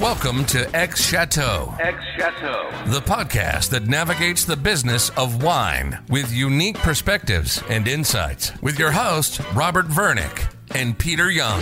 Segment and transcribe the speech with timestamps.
[0.00, 2.70] Welcome to X Chateau, X Chateau.
[2.86, 8.52] the podcast that navigates the business of wine with unique perspectives and insights.
[8.62, 11.60] With your hosts, Robert Vernick and Peter Young.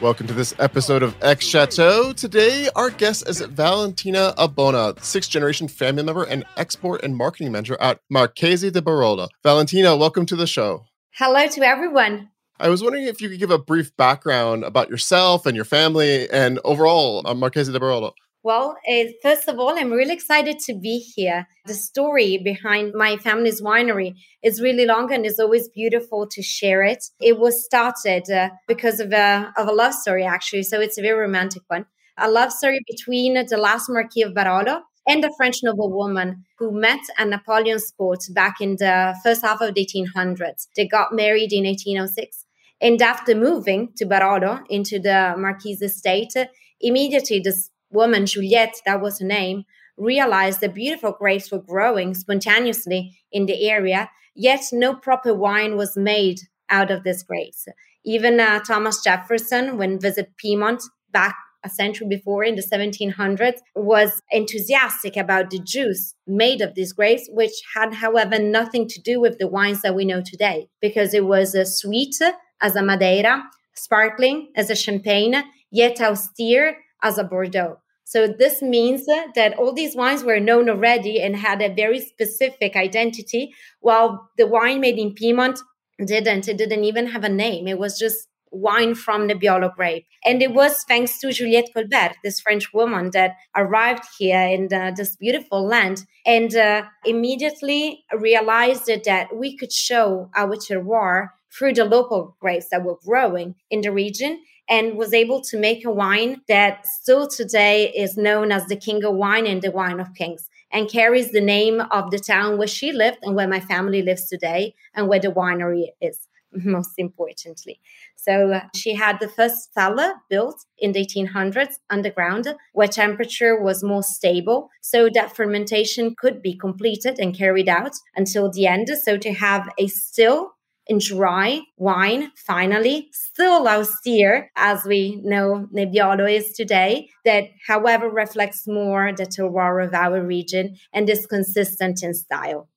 [0.00, 2.14] Welcome to this episode of X Chateau.
[2.14, 7.76] Today, our guest is Valentina Abbona, sixth generation family member and export and marketing manager
[7.78, 9.28] at Marchesi di Barolo.
[9.42, 10.84] Valentina, welcome to the show.
[11.12, 12.30] Hello to everyone.
[12.58, 16.28] I was wondering if you could give a brief background about yourself and your family
[16.30, 18.12] and overall on Marchesi di Barolo.
[18.42, 21.48] Well, uh, first of all, I'm really excited to be here.
[21.66, 26.82] The story behind my family's winery is really long and it's always beautiful to share
[26.82, 27.04] it.
[27.20, 30.62] It was started uh, because of a, of a love story, actually.
[30.62, 31.86] So it's a very romantic one.
[32.18, 37.00] A love story between the last Marquis of Barolo and a French noblewoman who met
[37.18, 40.68] at Napoleon's court back in the first half of the 1800s.
[40.76, 42.45] They got married in 1806.
[42.80, 46.34] And after moving to Barolo into the Marquis estate,
[46.80, 49.64] immediately this woman, Juliette, that was her name,
[49.96, 55.96] realized that beautiful grapes were growing spontaneously in the area, yet no proper wine was
[55.96, 57.66] made out of these grapes.
[58.04, 64.22] Even uh, Thomas Jefferson, when visit Piedmont back a century before in the 1700s, was
[64.30, 69.38] enthusiastic about the juice made of these grapes, which had, however, nothing to do with
[69.38, 72.14] the wines that we know today, because it was uh, sweet
[72.60, 77.78] as a Madeira, sparkling as a Champagne, yet austere as a Bordeaux.
[78.04, 82.76] So this means that all these wines were known already and had a very specific
[82.76, 85.58] identity, while the wine made in Piedmont
[85.98, 86.46] didn't.
[86.48, 87.66] It didn't even have a name.
[87.66, 90.06] It was just wine from the Nebbiolo grape.
[90.24, 94.92] And it was thanks to Juliette Colbert, this French woman that arrived here in uh,
[94.96, 101.84] this beautiful land and uh, immediately realized that we could show our terroir through the
[101.84, 106.40] local grapes that were growing in the region and was able to make a wine
[106.48, 110.48] that still today is known as the king of wine and the wine of kings
[110.72, 114.28] and carries the name of the town where she lived and where my family lives
[114.28, 117.80] today and where the winery is most importantly.
[118.16, 123.84] So uh, she had the first cellar built in the 1800s underground where temperature was
[123.84, 128.88] more stable so that fermentation could be completed and carried out until the end.
[129.00, 130.55] So to have a still
[130.88, 138.66] and dry wine, finally, still austere, as we know Nebbiolo is today, that, however, reflects
[138.66, 142.68] more the terroir of our region and is consistent in style.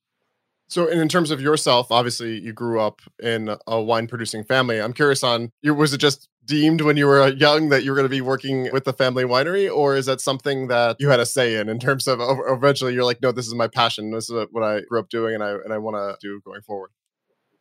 [0.68, 4.80] So, in terms of yourself, obviously you grew up in a wine producing family.
[4.80, 8.06] I'm curious on, was it just deemed when you were young that you were going
[8.06, 11.26] to be working with the family winery, or is that something that you had a
[11.26, 11.70] say in?
[11.70, 14.12] In terms of eventually, you're like, no, this is my passion.
[14.12, 16.62] This is what I grew up doing, and I and I want to do going
[16.62, 16.92] forward.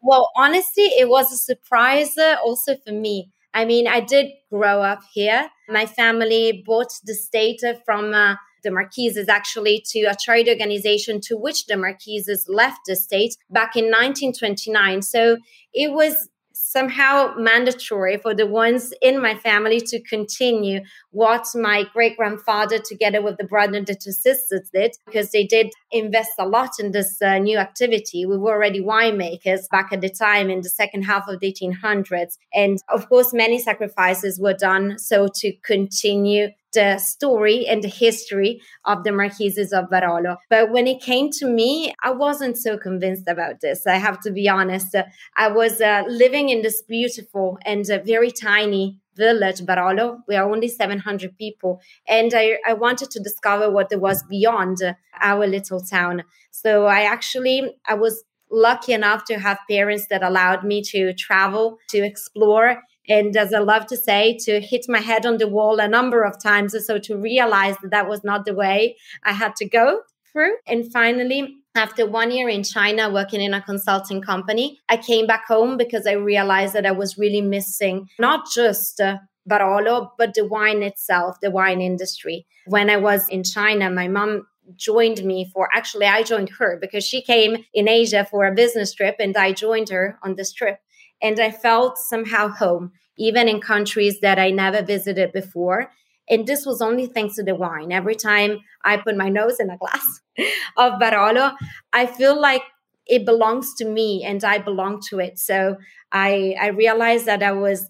[0.00, 3.30] Well, honestly, it was a surprise uh, also for me.
[3.54, 5.48] I mean, I did grow up here.
[5.68, 11.36] My family bought the state from uh, the Marquises actually to a trade organization to
[11.36, 15.02] which the Marquises left the state back in 1929.
[15.02, 15.38] So
[15.72, 16.28] it was
[16.68, 20.80] somehow mandatory for the ones in my family to continue
[21.12, 25.44] what my great grandfather, together with the brother and the two sisters, did because they
[25.44, 28.26] did invest a lot in this uh, new activity.
[28.26, 32.36] We were already winemakers back at the time in the second half of the 1800s.
[32.52, 38.60] And of course, many sacrifices were done so to continue the story and the history
[38.84, 40.36] of the Marquises of Barolo.
[40.50, 43.86] But when it came to me, I wasn't so convinced about this.
[43.86, 44.94] I have to be honest.
[45.36, 50.20] I was uh, living in this beautiful and uh, very tiny village, Barolo.
[50.28, 51.80] We are only 700 people.
[52.06, 54.78] And I, I wanted to discover what there was beyond
[55.20, 56.22] our little town.
[56.50, 61.78] So I actually, I was lucky enough to have parents that allowed me to travel,
[61.90, 65.80] to explore, and as I love to say, to hit my head on the wall
[65.80, 66.74] a number of times.
[66.74, 70.02] or So to realize that that was not the way I had to go
[70.32, 70.52] through.
[70.66, 75.46] And finally, after one year in China working in a consulting company, I came back
[75.46, 79.18] home because I realized that I was really missing not just uh,
[79.48, 82.46] Barolo, but the wine itself, the wine industry.
[82.66, 84.46] When I was in China, my mom
[84.76, 88.92] joined me for actually I joined her because she came in Asia for a business
[88.92, 90.78] trip and I joined her on this trip
[91.20, 95.90] and I felt somehow home, even in countries that I never visited before.
[96.30, 97.92] And this was only thanks to the wine.
[97.92, 100.20] Every time I put my nose in a glass
[100.76, 101.54] of Barolo,
[101.92, 102.62] I feel like
[103.06, 105.38] it belongs to me and I belong to it.
[105.38, 105.76] So
[106.12, 107.88] I, I realized that I was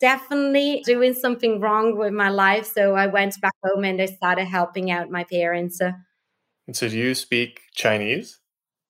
[0.00, 2.66] definitely doing something wrong with my life.
[2.66, 5.80] So I went back home and I started helping out my parents.
[5.80, 8.37] And so, do you speak Chinese?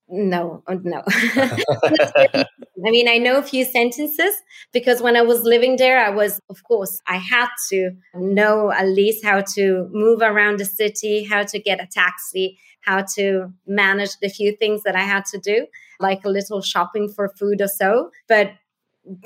[0.08, 1.02] No, uh, no.
[1.06, 4.34] I mean, I know a few sentences
[4.72, 8.86] because when I was living there, I was, of course, I had to know at
[8.86, 14.16] least how to move around the city, how to get a taxi, how to manage
[14.22, 15.66] the few things that I had to do,
[16.00, 18.10] like a little shopping for food or so.
[18.28, 18.52] But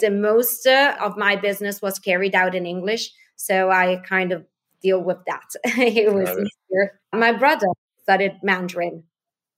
[0.00, 3.10] the most uh, of my business was carried out in English.
[3.36, 4.44] So I kind of
[4.82, 5.48] deal with that.
[5.64, 7.00] it was easier.
[7.12, 7.66] My brother
[8.02, 9.04] studied Mandarin.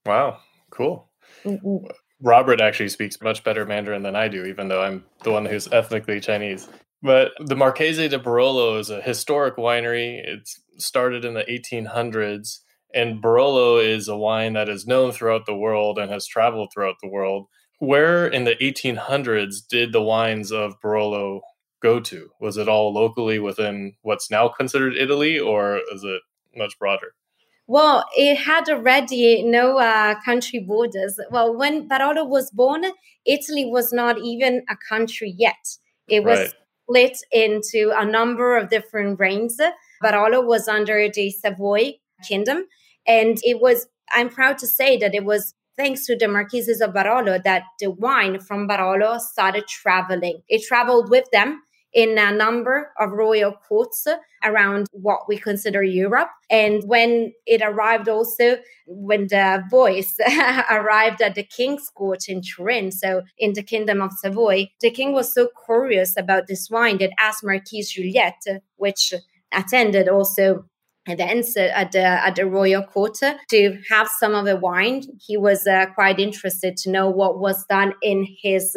[0.05, 0.39] Wow,
[0.69, 1.09] cool.
[2.21, 5.71] Robert actually speaks much better Mandarin than I do, even though I'm the one who's
[5.71, 6.67] ethnically Chinese.
[7.01, 10.21] But the Marchesi de Barolo is a historic winery.
[10.23, 12.59] It's started in the 1800s,
[12.93, 16.95] and Barolo is a wine that is known throughout the world and has traveled throughout
[17.01, 17.47] the world.
[17.79, 21.41] Where in the 1800s did the wines of Barolo
[21.81, 22.29] go to?
[22.39, 26.21] Was it all locally within what's now considered Italy, or is it
[26.55, 27.13] much broader?
[27.67, 31.19] Well, it had already no uh, country borders.
[31.31, 32.85] Well, when Barolo was born,
[33.25, 35.77] Italy was not even a country yet.
[36.07, 36.53] It was right.
[36.83, 39.59] split into a number of different reigns.
[40.03, 41.93] Barolo was under the Savoy
[42.27, 42.65] kingdom.
[43.07, 46.93] And it was, I'm proud to say that it was thanks to the Marquises of
[46.93, 50.41] Barolo that the wine from Barolo started traveling.
[50.47, 51.63] It traveled with them
[51.95, 54.05] in a number of royal courts
[54.43, 56.27] around what we consider Europe.
[56.49, 60.17] And when it arrived also, when the voice
[60.69, 65.13] arrived at the king's court in Turin, so in the kingdom of Savoy, the king
[65.13, 69.13] was so curious about this wine that asked Marquise Juliette, which
[69.53, 70.65] attended also
[71.07, 73.19] events at the at the royal court
[73.49, 75.03] to have some of the wine.
[75.25, 78.75] He was uh, quite interested to know what was done in his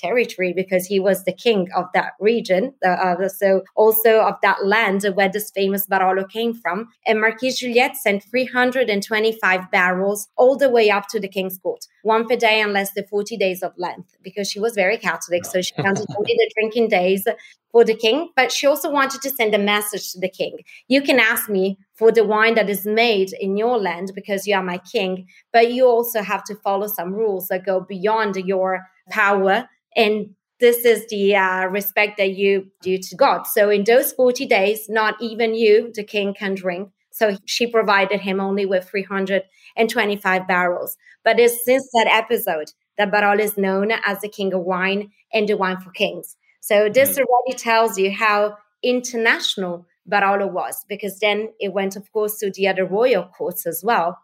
[0.00, 2.74] territory because he was the king of that region.
[2.84, 6.88] Uh, so also of that land where this famous Barolo came from.
[7.06, 12.26] And Marquise Juliette sent 325 barrels all the way up to the king's court, one
[12.26, 15.44] per day unless the 40 days of length, because she was very Catholic.
[15.44, 17.26] So she counted only the drinking days
[17.72, 20.58] for the king, but she also wanted to send a message to the king.
[20.88, 24.54] You can ask me for the wine that is made in your land because you
[24.56, 28.86] are my king, but you also have to follow some rules that go beyond your
[29.10, 33.46] power and this is the uh, respect that you do to God.
[33.46, 36.90] So in those 40 days, not even you, the king, can drink.
[37.10, 40.96] So she provided him only with 325 barrels.
[41.24, 45.48] But it's since that episode that Barolo is known as the king of wine and
[45.48, 46.36] the wine for kings.
[46.60, 47.22] So this mm-hmm.
[47.22, 52.68] already tells you how international Barolo was, because then it went, of course, to the
[52.68, 54.18] other royal courts as well.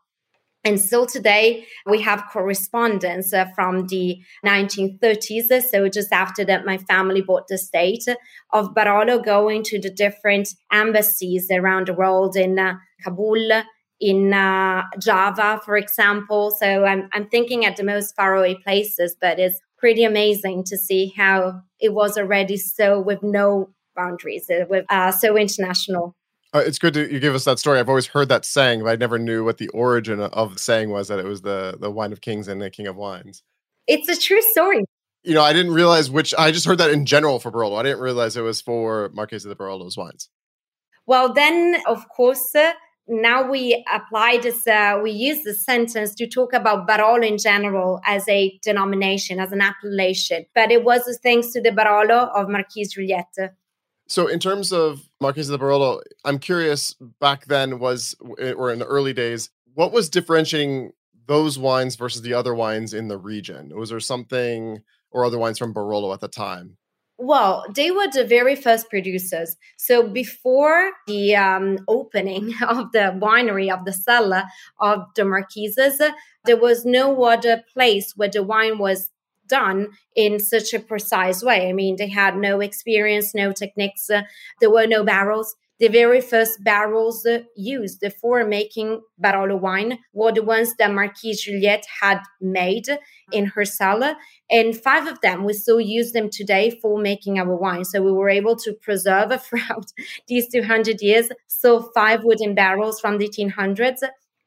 [0.66, 5.62] And still today, we have correspondence uh, from the 1930s.
[5.62, 8.02] So, just after that, my family bought the estate
[8.52, 12.74] of Barolo going to the different embassies around the world in uh,
[13.04, 13.62] Kabul,
[14.00, 16.50] in uh, Java, for example.
[16.50, 21.12] So, I'm, I'm thinking at the most faraway places, but it's pretty amazing to see
[21.16, 26.16] how it was already so with no boundaries, uh, with uh, so international.
[26.56, 27.78] Uh, it's good to you give us that story.
[27.78, 30.88] I've always heard that saying, but I never knew what the origin of the saying
[30.88, 31.08] was.
[31.08, 33.42] That it was the the wine of kings and the king of wines.
[33.86, 34.82] It's a true story.
[35.22, 36.32] You know, I didn't realize which.
[36.38, 37.78] I just heard that in general for Barolo.
[37.78, 40.30] I didn't realize it was for Marchesi de Barolo's wines.
[41.04, 42.72] Well, then, of course, uh,
[43.06, 44.66] now we apply this.
[44.66, 49.52] Uh, we use the sentence to talk about Barolo in general as a denomination, as
[49.52, 50.46] an appellation.
[50.54, 53.52] But it was thanks to the Barolo of Marquis Juliette
[54.08, 56.94] so, in terms of Marchesi de Barolo, I'm curious.
[57.20, 60.92] Back then, was eh, or in the early days, what was differentiating
[61.26, 63.76] those wines versus the other wines in the region?
[63.76, 66.76] Was there something or other wines from Barolo at the time?
[67.18, 69.56] Well, they were the very first producers.
[69.78, 74.44] So before the um, opening of the winery of the cellar
[74.78, 76.00] of the Marquises,
[76.44, 79.10] there was no other place where the wine was
[79.48, 81.68] done in such a precise way.
[81.68, 84.22] I mean, they had no experience, no techniques, uh,
[84.60, 85.54] there were no barrels.
[85.78, 91.42] The very first barrels uh, used for making Barolo wine were the ones that Marquise
[91.42, 92.86] Juliette had made
[93.30, 94.14] in her cellar.
[94.50, 97.84] And five of them, we still use them today for making our wine.
[97.84, 99.92] So we were able to preserve throughout
[100.28, 104.02] these 200 years, so five wooden barrels from the 1800s.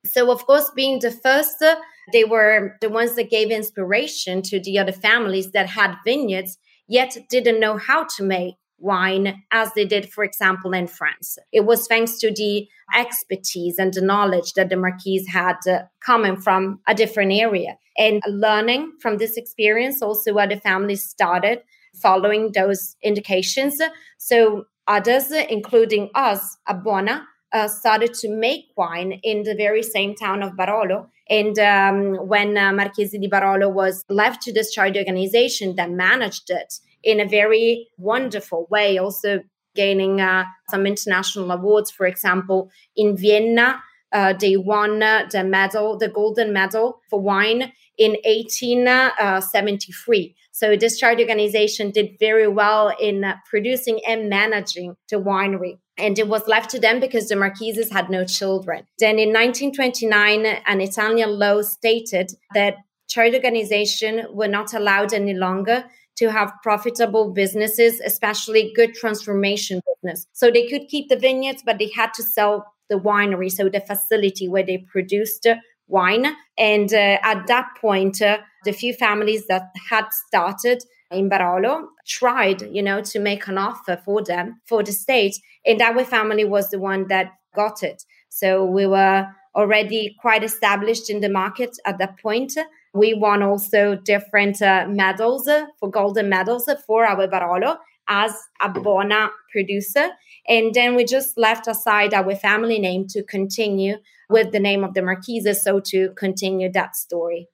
[0.05, 1.75] So, of course, being the first uh,
[2.11, 7.15] they were the ones that gave inspiration to the other families that had vineyards, yet
[7.29, 11.37] didn't know how to make wine as they did, for example, in France.
[11.51, 16.37] It was thanks to the expertise and the knowledge that the Marquise had uh, coming
[16.37, 17.77] from a different area.
[17.97, 21.61] And learning from this experience, also other families started
[22.01, 23.81] following those indications.
[24.17, 30.43] So others, including us, Abbona, uh, started to make wine in the very same town
[30.43, 35.75] of Barolo And um, when uh, Marchesi di Barolo was left to this charity organization
[35.75, 39.41] that managed it in a very wonderful way, also
[39.75, 43.83] gaining uh, some international awards, for example, in Vienna.
[44.11, 50.35] Uh, they won the medal, the golden medal for wine in 1873.
[50.51, 55.77] So this charity organization did very well in uh, producing and managing the winery.
[55.99, 58.85] And it was left to them because the Marquises had no children.
[58.99, 62.77] Then in 1929, an Italian law stated that
[63.07, 65.85] charity organizations were not allowed any longer
[66.17, 70.25] to have profitable businesses, especially good transformation business.
[70.33, 73.81] So they could keep the vineyards, but they had to sell the winery, so the
[73.81, 75.47] facility where they produced
[75.87, 76.35] wine.
[76.57, 82.61] And uh, at that point, uh, the few families that had started in Barolo tried,
[82.61, 85.35] you know, to make an offer for them for the state,
[85.65, 88.03] and our family was the one that got it.
[88.29, 92.57] So we were already quite established in the market at that point.
[92.93, 98.69] We won also different uh, medals uh, for golden medals for our Barolo as a
[98.69, 100.09] Bona producer.
[100.47, 103.97] And then we just left aside our family name to continue
[104.29, 107.47] with the name of the Marquises, so to continue that story.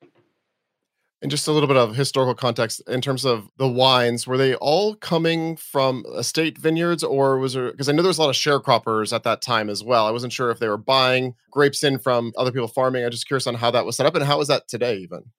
[1.22, 4.54] And just a little bit of historical context in terms of the wines, were they
[4.56, 8.30] all coming from estate vineyards or was there, because I know there was a lot
[8.30, 10.06] of sharecroppers at that time as well.
[10.06, 13.04] I wasn't sure if they were buying grapes in from other people farming.
[13.04, 15.32] I'm just curious on how that was set up and how is that today even?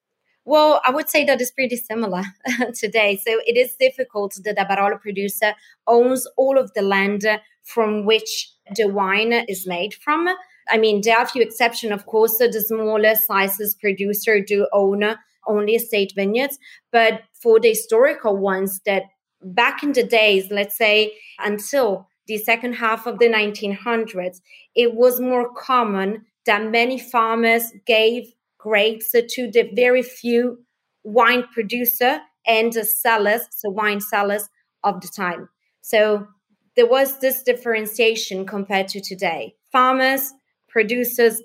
[0.47, 2.23] Well, I would say that is pretty similar
[2.75, 3.17] today.
[3.17, 5.55] So it is difficult that a Barolo producer
[5.89, 7.27] owns all of the land
[7.65, 10.29] from which the wine is made from.
[10.69, 12.39] I mean, there are a few exceptions, of course.
[12.39, 16.59] The smaller sizes producer do own only estate vineyards,
[16.93, 19.05] but for the historical ones that
[19.43, 24.41] back in the days, let's say until the second half of the 1900s,
[24.75, 30.59] it was more common that many farmers gave grapes to the very few
[31.05, 34.49] wine producer and the sellers, so wine sellers
[34.83, 35.49] of the time.
[35.83, 36.27] So
[36.75, 39.55] there was this differentiation compared to today.
[39.73, 40.33] Farmers,
[40.69, 41.41] producers,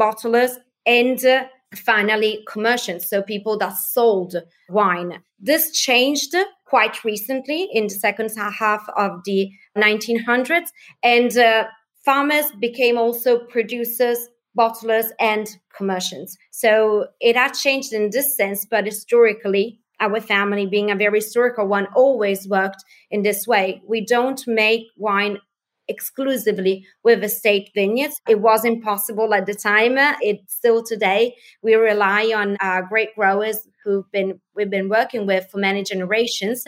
[0.00, 0.56] bottlers,
[0.86, 1.44] and uh,
[1.74, 4.36] finally commerciants, so people that sold
[4.68, 5.22] wine.
[5.38, 6.34] This changed
[6.66, 10.68] quite recently in the second half of the 1900s,
[11.02, 11.64] and uh,
[12.04, 16.36] farmers became also producers bottlers and commerciants.
[16.50, 21.66] So it has changed in this sense, but historically, our family, being a very historical
[21.66, 23.82] one, always worked in this way.
[23.86, 25.38] We don't make wine
[25.88, 28.20] exclusively with estate vineyards.
[28.28, 29.94] It was impossible at the time.
[30.20, 31.36] It's still today.
[31.62, 36.64] We rely on uh, great growers who've been we've been working with for many generations,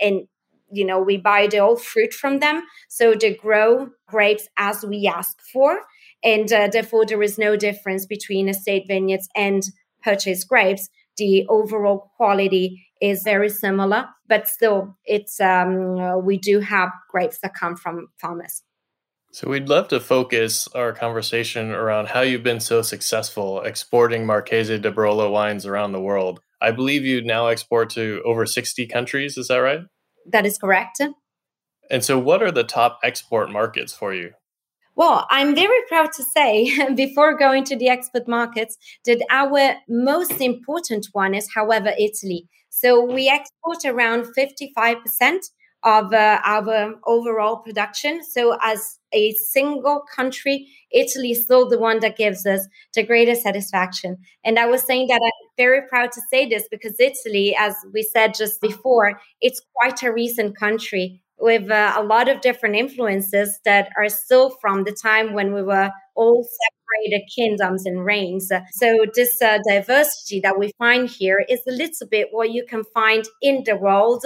[0.00, 0.26] and
[0.70, 5.06] you know we buy the old fruit from them, so they grow grapes as we
[5.06, 5.80] ask for
[6.26, 9.62] and uh, therefore there is no difference between estate vineyards and
[10.02, 10.88] purchased grapes.
[11.16, 17.54] The overall quality is very similar, but still, it's um, we do have grapes that
[17.54, 18.62] come from farmers.
[19.32, 24.80] So we'd love to focus our conversation around how you've been so successful exporting Marchesi
[24.80, 26.40] de Barolo wines around the world.
[26.62, 29.80] I believe you now export to over 60 countries, is that right?
[30.24, 31.02] That is correct.
[31.90, 34.32] And so what are the top export markets for you?
[34.96, 40.40] Well, I'm very proud to say before going to the export markets that our most
[40.40, 42.48] important one is, however, Italy.
[42.70, 45.38] So we export around 55%
[45.82, 48.24] of uh, our overall production.
[48.24, 53.42] So, as a single country, Italy is still the one that gives us the greatest
[53.42, 54.16] satisfaction.
[54.44, 58.02] And I was saying that I'm very proud to say this because Italy, as we
[58.02, 63.58] said just before, it's quite a recent country with uh, a lot of different influences
[63.64, 68.50] that are still from the time when we were all separated kingdoms and reigns.
[68.72, 72.84] So, this uh, diversity that we find here is a little bit what you can
[72.94, 74.24] find in the world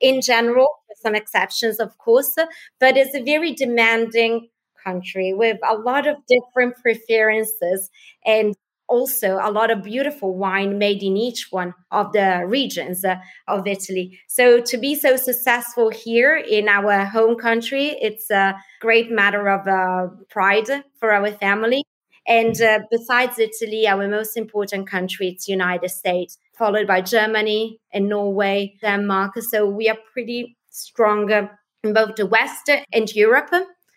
[0.00, 2.34] in general, with some exceptions, of course,
[2.80, 4.48] but it's a very demanding
[4.84, 7.90] country with a lot of different preferences
[8.24, 8.54] and
[8.92, 13.16] also a lot of beautiful wine made in each one of the regions uh,
[13.48, 14.18] of Italy.
[14.28, 19.66] So to be so successful here in our home country, it's a great matter of
[19.66, 20.68] uh, pride
[21.00, 21.82] for our family.
[22.26, 28.08] And uh, besides Italy, our most important country is United States, followed by Germany and
[28.08, 29.32] Norway, Denmark.
[29.50, 31.48] So we are pretty strong uh,
[31.82, 33.50] in both the West and Europe.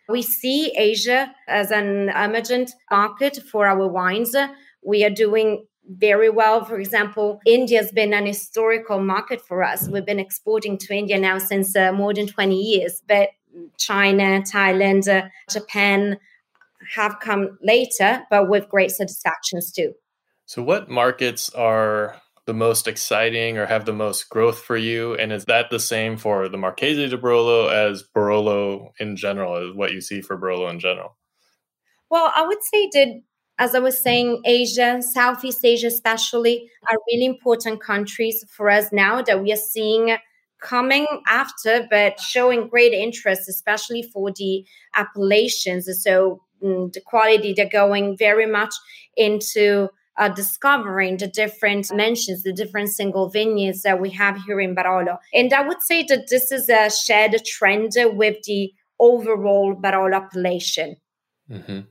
[0.07, 4.35] We see Asia as an emergent market for our wines
[4.85, 6.63] we are doing very well.
[6.63, 9.87] For example, India has been an historical market for us.
[9.87, 13.29] We've been exporting to India now since uh, more than 20 years, but
[13.77, 16.17] China, Thailand, uh, Japan
[16.93, 19.93] have come later, but with great satisfactions too.
[20.45, 25.15] So, what markets are the most exciting or have the most growth for you?
[25.15, 29.75] And is that the same for the Marchesi di Barolo as Barolo in general, is
[29.75, 31.17] what you see for Barolo in general?
[32.09, 33.21] Well, I would say that,
[33.57, 39.21] as I was saying, Asia, Southeast Asia especially, are really important countries for us now
[39.21, 40.17] that we are seeing
[40.61, 45.87] coming after, but showing great interest, especially for the appellations.
[46.03, 48.73] So mm, the quality, they're going very much
[49.15, 54.75] into uh, discovering the different mentions, the different single vineyards that we have here in
[54.75, 55.17] Barolo.
[55.33, 60.95] And I would say that this is a shared trend with the overall Barolo appellation.
[61.49, 61.81] Mm-hmm.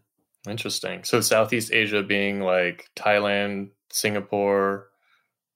[0.48, 1.04] Interesting.
[1.04, 4.88] So Southeast Asia being like Thailand, Singapore,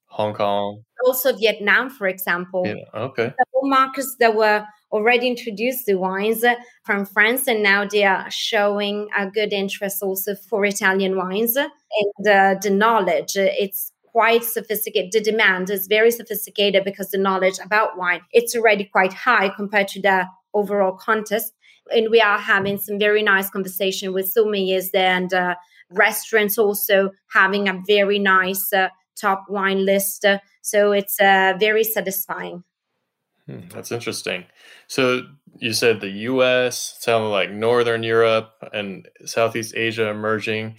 [0.06, 0.82] Hong Kong.
[1.04, 2.64] Also Vietnam, for example.
[2.66, 3.32] Yeah, okay.
[3.36, 6.44] The markets that were already introduced the wines
[6.84, 11.56] from France, and now they are showing a good interest also for Italian wines.
[11.56, 15.12] And uh, the knowledge, it's quite sophisticated.
[15.12, 19.88] The demand is very sophisticated because the knowledge about wine it's already quite high compared
[19.88, 21.52] to the overall contest.
[21.94, 25.54] And we are having some very nice conversation with sommeliers there and uh,
[25.90, 28.88] restaurants also having a very nice uh,
[29.20, 30.24] top wine list.
[30.62, 32.64] So it's uh, very satisfying.
[33.46, 34.44] Hmm, that's interesting.
[34.88, 35.22] So
[35.58, 36.96] you said the U.S.
[37.00, 40.78] sounded like Northern Europe and Southeast Asia emerging.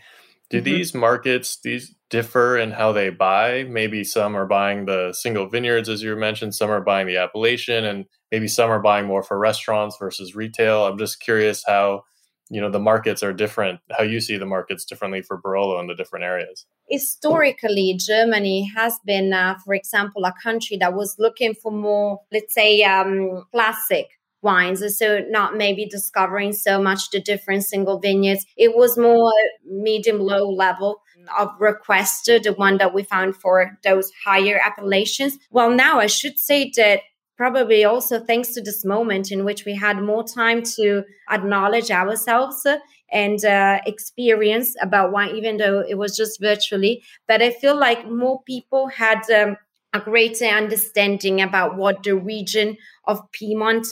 [0.49, 0.65] Do mm-hmm.
[0.65, 3.63] these markets these differ in how they buy?
[3.63, 6.55] Maybe some are buying the single vineyards, as you mentioned.
[6.55, 10.85] Some are buying the appellation, and maybe some are buying more for restaurants versus retail.
[10.85, 12.03] I'm just curious how
[12.49, 15.87] you know the markets are different how you see the markets differently for barolo in
[15.87, 21.53] the different areas historically germany has been uh, for example a country that was looking
[21.53, 24.83] for more let's say um, classic wines.
[24.97, 28.45] So not maybe discovering so much the different single vineyards.
[28.57, 29.31] It was more
[29.65, 31.01] medium low level
[31.37, 35.37] of request the one that we found for those higher appellations.
[35.51, 37.01] Well now i should say that
[37.39, 42.67] probably also thanks to this moment in which we had more time to acknowledge ourselves
[43.13, 47.01] and uh, experience about wine, even though it was just virtually.
[47.29, 49.55] But I feel like more people had um,
[49.93, 53.87] a greater understanding about what the region of Piedmont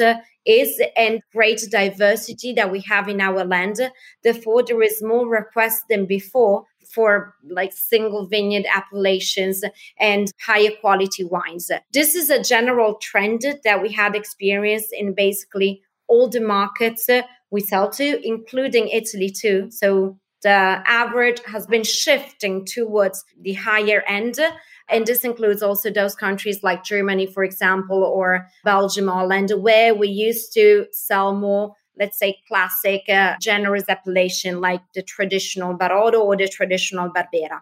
[0.46, 3.80] is and great diversity that we have in our land.
[4.24, 9.64] Therefore, there is more requests than before for like single vineyard appellations
[10.00, 11.70] and higher quality wines.
[11.92, 17.10] This is a general trend that we had experienced in basically all the markets
[17.52, 19.70] we sell to, including Italy too.
[19.70, 24.40] So the average has been shifting towards the higher end.
[24.90, 29.94] And this includes also those countries like Germany, for example, or Belgium, or Holland, where
[29.94, 36.20] we used to sell more let's say, classic uh, generous appellation like the traditional Barolo
[36.20, 37.62] or the traditional Barbera.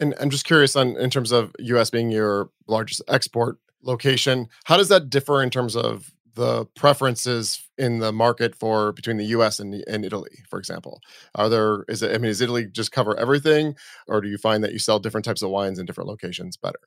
[0.00, 4.76] And I'm just curious on in terms of US being your largest export location, how
[4.76, 9.58] does that differ in terms of the preferences in the market for between the US
[9.58, 11.00] and, and Italy, for example?
[11.34, 13.74] Are there is it I mean, is Italy just cover everything,
[14.06, 16.80] or do you find that you sell different types of wines in different locations better?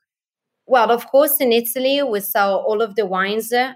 [0.66, 3.72] Well, of course, in Italy, we sell all of the wines uh,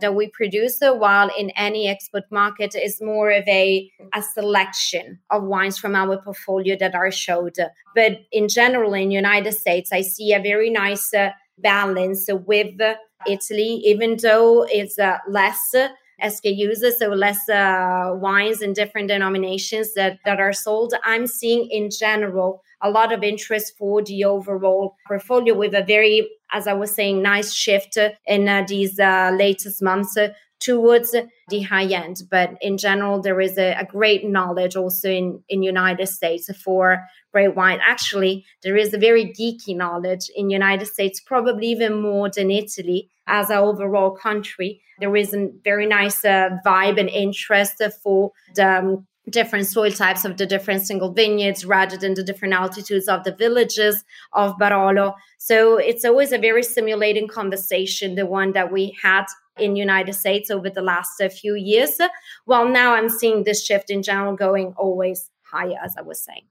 [0.00, 5.44] that we produce, while in any export market is more of a, a selection of
[5.44, 7.56] wines from our portfolio that are showed.
[7.94, 12.80] But in general, in United States, I see a very nice uh, balance with
[13.26, 15.74] Italy, even though it's uh, less
[16.22, 20.94] SKUs, so less uh, wines and different denominations that, that are sold.
[21.04, 26.28] I'm seeing in general a lot of interest for the overall portfolio with a very,
[26.52, 30.16] as I was saying, nice shift in uh, these uh, latest months
[30.60, 31.14] towards
[31.48, 32.22] the high end.
[32.30, 37.04] But in general, there is a, a, great knowledge also in in United States for
[37.32, 37.80] great wine.
[37.82, 43.10] Actually, there is a very geeky knowledge in United States, probably even more than Italy
[43.26, 44.80] as an overall country.
[45.00, 50.24] There is a very nice uh, vibe and interest for the um, different soil types
[50.24, 55.14] of the different single vineyards rather than the different altitudes of the villages of Barolo.
[55.38, 59.24] So it's always a very stimulating conversation, the one that we had
[59.58, 61.98] in United States over the last uh, few years.
[62.46, 66.42] Well, now I'm seeing this shift in general going always higher, as I was saying.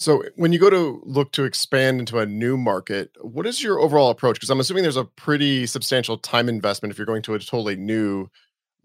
[0.00, 3.80] So, when you go to look to expand into a new market, what is your
[3.80, 4.36] overall approach?
[4.36, 7.74] Because I'm assuming there's a pretty substantial time investment if you're going to a totally
[7.74, 8.28] new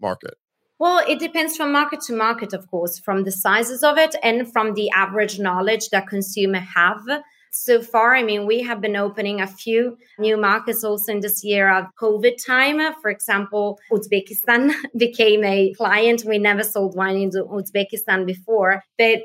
[0.00, 0.34] market.
[0.78, 4.52] Well, it depends from market to market, of course, from the sizes of it and
[4.52, 7.00] from the average knowledge that consumer have.
[7.52, 11.44] So far, I mean, we have been opening a few new markets also in this
[11.44, 12.80] year of COVID time.
[13.00, 16.24] For example, Uzbekistan became a client.
[16.26, 19.20] We never sold wine in Uzbekistan before, but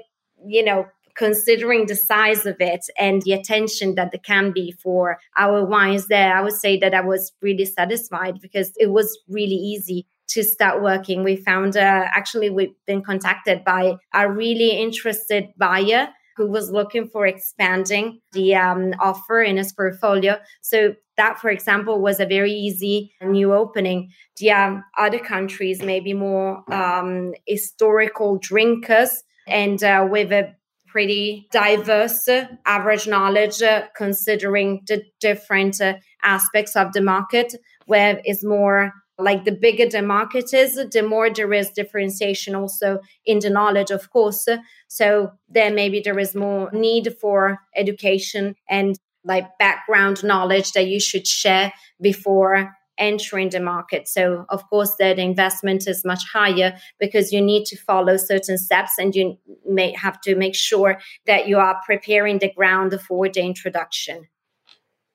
[0.45, 0.85] you know,
[1.15, 6.07] considering the size of it and the attention that there can be for our wines
[6.07, 10.43] there, I would say that I was really satisfied because it was really easy to
[10.43, 11.23] start working.
[11.23, 17.09] We found uh, actually we've been contacted by a really interested buyer who was looking
[17.09, 20.39] for expanding the um, offer in his portfolio.
[20.61, 24.11] So that, for example, was a very easy new opening.
[24.37, 30.55] The um, other countries, maybe more um, historical drinkers and uh, with a
[30.87, 37.53] pretty diverse uh, average knowledge uh, considering the different uh, aspects of the market
[37.85, 42.99] where it's more like the bigger the market is, the more there is differentiation also
[43.25, 44.47] in the knowledge, of course.
[44.87, 50.99] So there maybe there is more need for education and like background knowledge that you
[50.99, 54.07] should share before entering the market.
[54.07, 58.93] So of course the investment is much higher because you need to follow certain steps
[58.97, 63.41] and you may have to make sure that you are preparing the ground for the
[63.41, 64.27] introduction.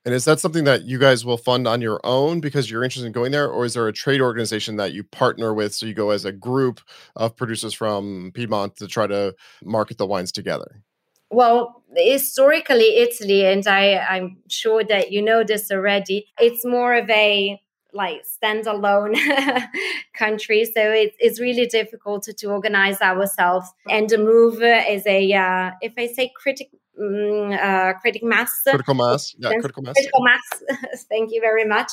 [0.04, 3.06] And is that something that you guys will fund on your own because you're interested
[3.06, 3.48] in going there?
[3.48, 5.74] Or is there a trade organization that you partner with?
[5.74, 6.82] So you go as a group
[7.16, 10.82] of producers from Piedmont to try to market the wines together?
[11.30, 17.08] Well, historically, Italy, and I, I'm sure that you know this already, it's more of
[17.08, 17.60] a
[17.94, 19.16] like standalone
[20.14, 20.64] country.
[20.64, 23.72] So it's, it's really difficult to, to organize ourselves.
[23.88, 28.62] And the move is a, uh, if I say critical, Mm, uh, critic mass.
[28.62, 29.34] Critical mass.
[29.36, 29.94] Yeah, critical mass.
[29.94, 31.04] Critical mass.
[31.08, 31.90] Thank you very much.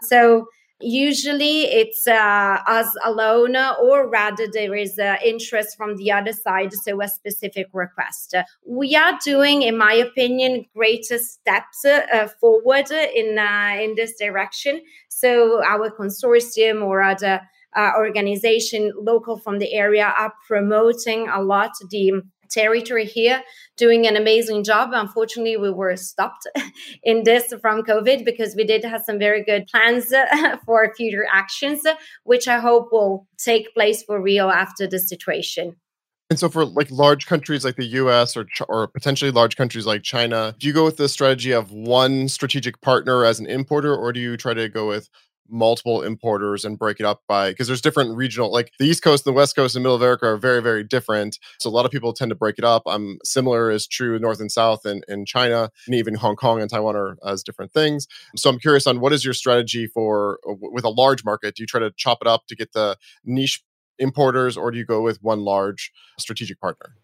[0.00, 0.48] So
[0.80, 6.72] usually it's uh, us alone or rather there is uh, interest from the other side
[6.72, 8.34] so a specific request.
[8.66, 14.80] We are doing in my opinion greater steps uh, forward in uh, in this direction.
[15.08, 17.40] So our consortium or other
[17.76, 23.42] uh, organization local from the area are promoting a lot the territory here
[23.76, 24.90] doing an amazing job.
[24.92, 26.46] Unfortunately, we were stopped
[27.02, 31.26] in this from COVID because we did have some very good plans uh, for future
[31.32, 31.82] actions,
[32.24, 35.76] which I hope will take place for real after the situation.
[36.28, 38.36] And so, for like large countries like the U.S.
[38.36, 42.28] or or potentially large countries like China, do you go with the strategy of one
[42.28, 45.08] strategic partner as an importer, or do you try to go with
[45.50, 49.26] multiple importers and break it up by because there's different regional like the east coast
[49.26, 51.38] and the west coast and middle of america are very very different.
[51.58, 52.82] So a lot of people tend to break it up.
[52.86, 56.70] Um similar is true north and south and in china and even hong kong and
[56.70, 58.06] taiwan are as different things.
[58.36, 61.56] So i'm curious on what is your strategy for uh, with a large market?
[61.56, 63.62] Do you try to chop it up to get the niche
[63.98, 66.96] importers or do you go with one large strategic partner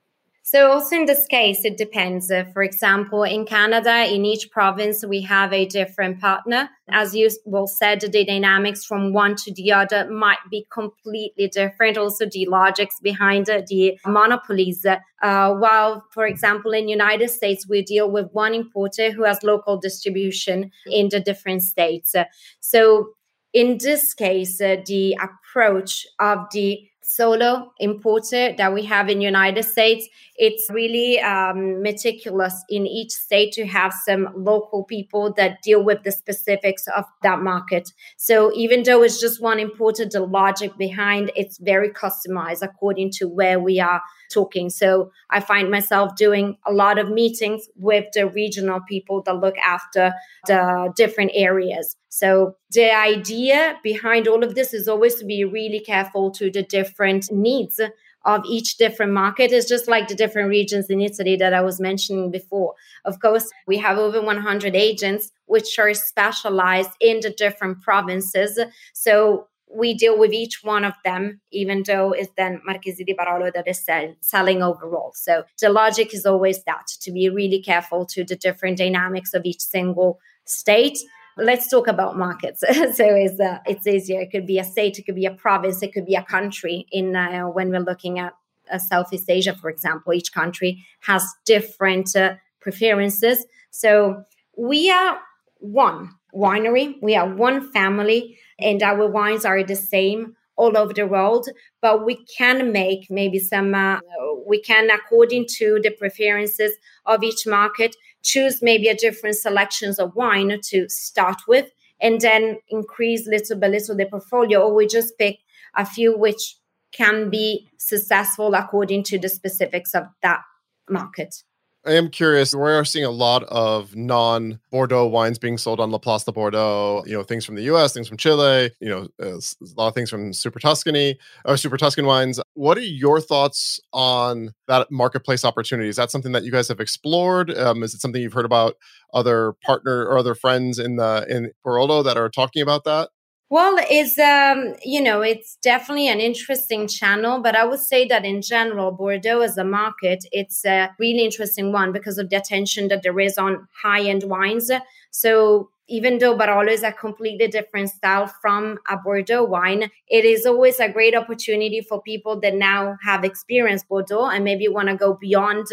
[0.48, 2.30] so, also in this case, it depends.
[2.30, 6.70] Uh, for example, in Canada, in each province, we have a different partner.
[6.88, 11.98] As you well said, the dynamics from one to the other might be completely different.
[11.98, 14.86] Also, the logics behind uh, the monopolies.
[14.86, 19.78] Uh, while, for example, in United States, we deal with one importer who has local
[19.78, 22.14] distribution in the different states.
[22.60, 23.08] so,
[23.52, 29.62] in this case, uh, the approach of the solo importer that we have in united
[29.64, 35.82] states it's really um, meticulous in each state to have some local people that deal
[35.82, 37.92] with the specifics of that market.
[38.16, 43.28] So even though it's just one importer the logic behind it's very customized according to
[43.28, 48.26] where we are talking so i find myself doing a lot of meetings with the
[48.26, 50.12] regional people that look after
[50.46, 55.80] the different areas so the idea behind all of this is always to be really
[55.80, 57.80] careful to the different needs
[58.26, 61.80] of each different market is just like the different regions in Italy that I was
[61.80, 62.74] mentioning before.
[63.04, 68.58] Of course, we have over 100 agents which are specialized in the different provinces.
[68.92, 73.52] So we deal with each one of them, even though it's then Marchesi di Barolo
[73.52, 75.12] that is sell, selling overall.
[75.14, 79.44] So the logic is always that to be really careful to the different dynamics of
[79.44, 80.98] each single state
[81.36, 82.60] let's talk about markets.
[82.70, 84.20] so it's uh, it's easier.
[84.20, 86.86] It could be a state, it could be a province, it could be a country.
[86.90, 88.34] In uh, when we're looking at
[88.70, 93.44] uh, Southeast Asia, for example, each country has different uh, preferences.
[93.70, 94.24] So
[94.56, 95.18] we are
[95.58, 101.06] one winery, we are one family, and our wines are the same all over the
[101.06, 101.48] world
[101.82, 103.98] but we can make maybe some uh,
[104.46, 106.72] we can according to the preferences
[107.04, 111.70] of each market choose maybe a different selections of wine to start with
[112.00, 115.38] and then increase little by little the portfolio or we just pick
[115.76, 116.56] a few which
[116.92, 120.40] can be successful according to the specifics of that
[120.88, 121.42] market
[121.86, 122.52] I am curious.
[122.52, 126.32] We are seeing a lot of non Bordeaux wines being sold on La Place de
[126.32, 127.04] Bordeaux.
[127.06, 128.72] You know, things from the U.S., things from Chile.
[128.80, 129.38] You know, a
[129.76, 132.40] lot of things from Super Tuscany or uh, Super Tuscan wines.
[132.54, 135.88] What are your thoughts on that marketplace opportunity?
[135.88, 137.56] Is that something that you guys have explored?
[137.56, 138.74] Um, is it something you've heard about
[139.14, 143.10] other partner or other friends in the in Barolo that are talking about that?
[143.48, 148.24] Well, it's um, you know, it's definitely an interesting channel, but I would say that
[148.24, 152.88] in general, Bordeaux as a market, it's a really interesting one because of the attention
[152.88, 154.68] that there is on high-end wines.
[155.12, 160.44] So even though Barolo is a completely different style from a Bordeaux wine, it is
[160.44, 164.96] always a great opportunity for people that now have experienced Bordeaux and maybe want to
[164.96, 165.66] go beyond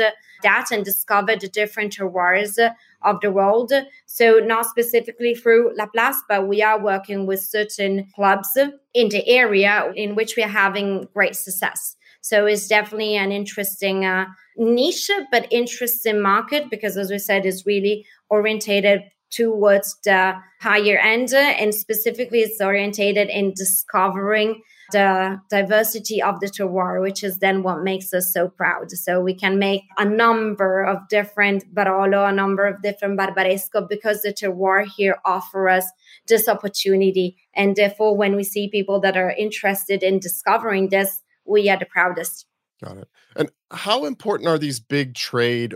[0.43, 2.57] that and discover the different terroirs
[3.01, 3.73] of the world.
[4.05, 8.57] So, not specifically through La Place, but we are working with certain clubs
[8.93, 11.95] in the area in which we are having great success.
[12.21, 14.25] So, it's definitely an interesting uh,
[14.57, 19.03] niche, but interesting market because, as we said, it's really orientated
[19.35, 27.01] towards the higher end and specifically it's orientated in discovering the diversity of the terroir,
[27.01, 28.91] which is then what makes us so proud.
[28.91, 34.21] So we can make a number of different Barolo, a number of different Barbaresco, because
[34.21, 35.89] the terroir here offer us
[36.27, 37.37] this opportunity.
[37.55, 41.85] And therefore, when we see people that are interested in discovering this, we are the
[41.85, 42.45] proudest.
[42.83, 43.07] Got it.
[43.35, 45.73] And how important are these big trade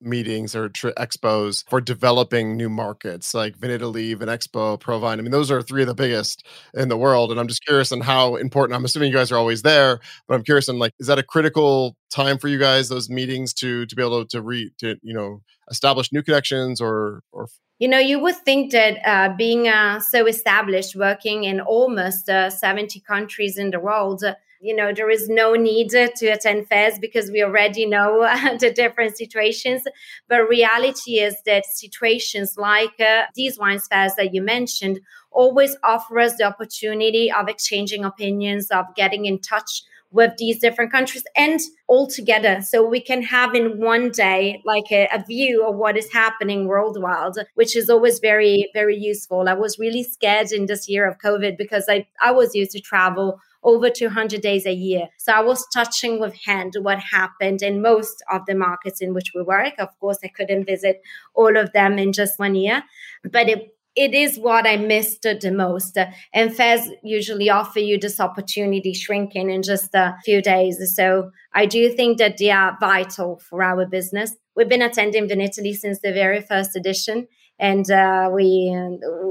[0.00, 5.18] meetings or tr- expos for developing new markets like Vinitaly, Vinexpo, ProWein.
[5.18, 7.30] I mean, those are three of the biggest in the world.
[7.30, 10.34] And I'm just curious on how important, I'm assuming you guys are always there, but
[10.34, 13.86] I'm curious on like, is that a critical time for you guys, those meetings to,
[13.86, 17.98] to be able to re, to, you know, establish new connections or, or you know,
[17.98, 23.58] you would think that uh, being uh, so established, working in almost uh, 70 countries
[23.58, 24.24] in the world,
[24.66, 28.20] you know there is no need to attend fairs because we already know
[28.60, 29.82] the different situations.
[30.28, 35.00] But reality is that situations like uh, these wine fairs that you mentioned
[35.30, 40.90] always offer us the opportunity of exchanging opinions of getting in touch with these different
[40.90, 42.60] countries and all together.
[42.62, 46.66] So we can have in one day like a, a, view of what is happening
[46.66, 49.48] worldwide which is always very very useful.
[49.48, 52.80] I was really scared in this year of covid because i i was used to
[52.80, 55.08] travel over 200 days a year.
[55.18, 59.32] So I was touching with hand what happened in most of the markets in which
[59.34, 59.74] we work.
[59.78, 61.02] Of course, I couldn't visit
[61.34, 62.84] all of them in just one year,
[63.24, 65.98] but it it is what I missed the most.
[66.34, 70.78] And fairs usually offer you this opportunity shrinking in just a few days.
[70.94, 74.36] So I do think that they are vital for our business.
[74.54, 77.26] We've been attending Vinitaly since the very first edition,
[77.58, 78.78] and uh, we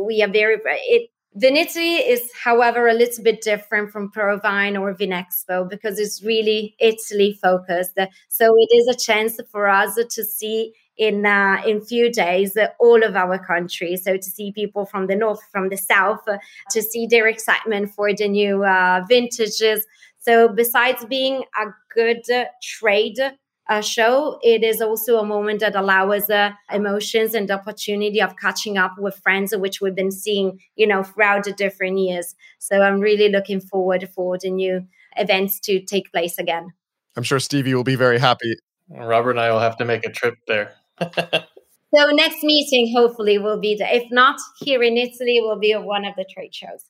[0.07, 5.69] we are very it Vinitaly is, however, a little bit different from ProWein or Vinexpo
[5.69, 7.97] because it's really Italy focused.
[8.29, 12.67] So it is a chance for us to see in uh, in few days uh,
[12.79, 13.97] all of our country.
[13.97, 16.37] So to see people from the north, from the south, uh,
[16.71, 19.85] to see their excitement for the new uh, vintages.
[20.19, 22.23] So besides being a good
[22.63, 23.19] trade
[23.67, 28.35] uh, show, it is also a moment that allows uh, emotions and the opportunity of
[28.37, 32.35] catching up with friends, which we've been seeing, you know, throughout the different years.
[32.59, 34.85] So I'm really looking forward for the new
[35.17, 36.73] events to take place again.
[37.17, 38.55] I'm sure Stevie will be very happy.
[38.89, 40.73] Robert and I will have to make a trip there.
[41.01, 43.89] so next meeting hopefully will be there.
[43.91, 46.85] If not, here in Italy will be one of the trade shows.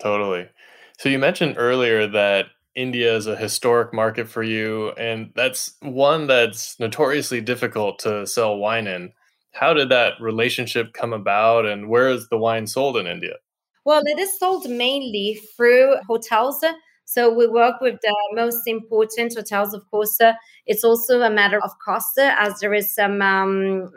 [0.00, 0.48] Totally.
[0.98, 6.26] So you mentioned earlier that India is a historic market for you, and that's one
[6.26, 9.12] that's notoriously difficult to sell wine in.
[9.52, 13.36] How did that relationship come about, and where is the wine sold in India?
[13.86, 16.62] Well, it is sold mainly through hotels
[17.06, 20.20] so we work with the most important hotels, of course.
[20.20, 20.34] Uh,
[20.66, 23.90] it's also a matter of cost, uh, as there is some um.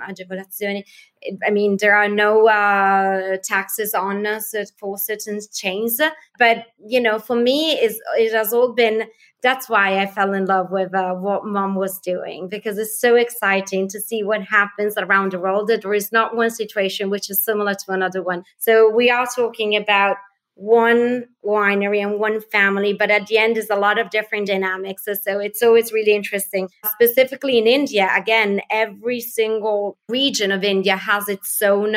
[1.45, 5.99] I mean, there are no uh, taxes on us for certain chains.
[6.37, 9.03] But, you know, for me, is it has all been
[9.41, 13.15] that's why I fell in love with uh, what mom was doing because it's so
[13.15, 15.67] exciting to see what happens around the world.
[15.69, 18.43] That There is not one situation which is similar to another one.
[18.57, 20.17] So we are talking about
[20.59, 25.05] one winery and one family, but at the end, there's a lot of different dynamics.
[25.05, 26.67] So it's always really interesting.
[26.85, 31.95] Specifically in India, again, every single region of India has its own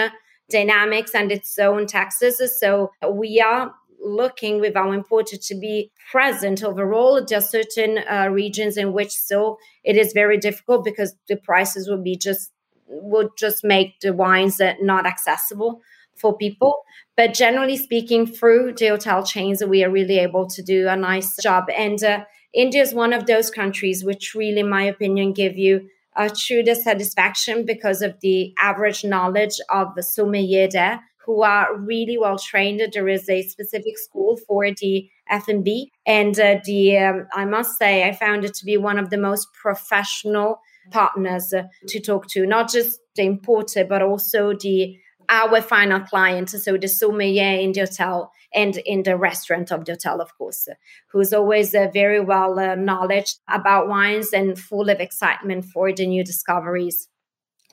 [0.48, 2.40] dynamics and its own taxes.
[2.60, 7.24] So we are looking with our importer to be present overall.
[7.24, 11.88] There are certain uh, regions in which so it is very difficult because the prices
[11.88, 12.52] will be just
[12.86, 15.80] would just make the wines not accessible
[16.16, 16.82] for people.
[17.16, 21.36] But generally speaking, through the hotel chains, we are really able to do a nice
[21.42, 21.68] job.
[21.76, 25.88] And uh, India is one of those countries which really, in my opinion, give you
[26.16, 32.18] a true dissatisfaction because of the average knowledge of the sommelier there who are really
[32.18, 32.82] well trained.
[32.92, 38.06] There is a specific school for the F&B, and uh, the um, I must say
[38.08, 42.44] I found it to be one of the most professional partners uh, to talk to,
[42.46, 44.96] not just the importer but also the
[45.32, 49.92] our final client, so the sommelier in the hotel and in the restaurant of the
[49.92, 50.68] hotel, of course,
[51.10, 56.06] who's always uh, very well uh, knowledge about wines and full of excitement for the
[56.06, 57.08] new discoveries.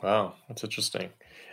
[0.01, 1.09] Wow, that's interesting.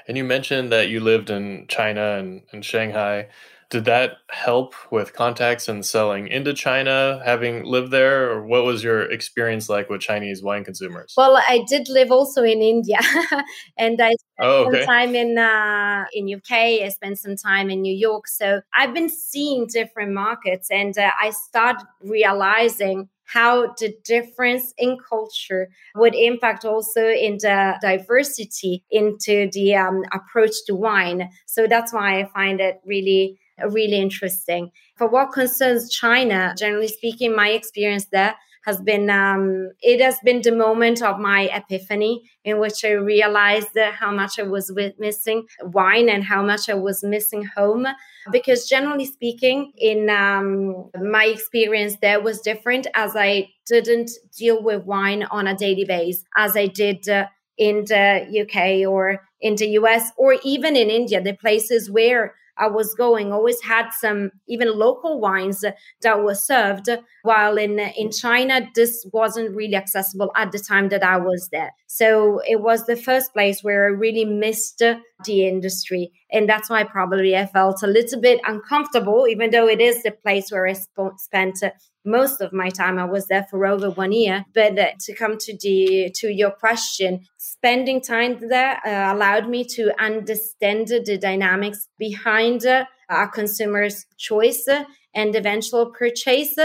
[0.06, 3.26] And you mentioned that you lived in China and, and Shanghai.
[3.68, 8.84] Did that help with contacts and selling into China, having lived there, or what was
[8.84, 11.14] your experience like with Chinese wine consumers?
[11.16, 12.98] Well, I did live also in India,
[13.76, 14.78] and I spent oh, okay.
[14.78, 16.52] some time in uh, in UK.
[16.84, 21.10] I spent some time in New York, so I've been seeing different markets, and uh,
[21.20, 29.50] I started realizing how the difference in culture would impact also in the diversity into
[29.52, 31.28] the um, approach to wine.
[31.46, 33.38] So that's why I find it really,
[33.70, 34.70] really interesting.
[34.96, 40.42] For what concerns China, generally speaking, my experience there has been um, it has been
[40.42, 46.08] the moment of my epiphany in which I realized how much I was missing wine
[46.08, 47.86] and how much I was missing home.
[48.32, 54.84] Because generally speaking, in um, my experience there was different as I didn't deal with
[54.84, 57.08] wine on a daily basis as I did.
[57.08, 57.26] Uh,
[57.58, 62.68] in the UK or in the US or even in India, the places where I
[62.68, 65.64] was going always had some even local wines
[66.02, 66.88] that were served.
[67.22, 71.72] While in in China, this wasn't really accessible at the time that I was there.
[71.86, 74.82] So it was the first place where I really missed
[75.24, 79.80] the industry, and that's why probably I felt a little bit uncomfortable, even though it
[79.80, 81.62] is the place where I sp- spent
[82.04, 82.98] most of my time.
[82.98, 84.44] I was there for over one year.
[84.54, 89.64] But uh, to come to the to your question, spending time there uh, allowed me
[89.76, 94.68] to understand the dynamics behind uh, a consumer's choice
[95.14, 96.56] and eventual purchase.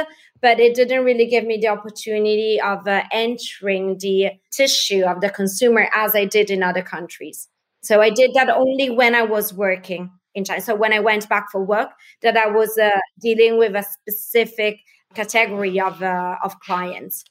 [0.41, 5.30] But it didn't really give me the opportunity of uh, entering the tissue of the
[5.30, 7.47] consumer as I did in other countries.
[7.81, 10.61] So I did that only when I was working in China.
[10.61, 11.89] So when I went back for work,
[12.21, 12.89] that I was uh,
[13.19, 14.79] dealing with a specific
[15.13, 17.25] category of uh, of clients.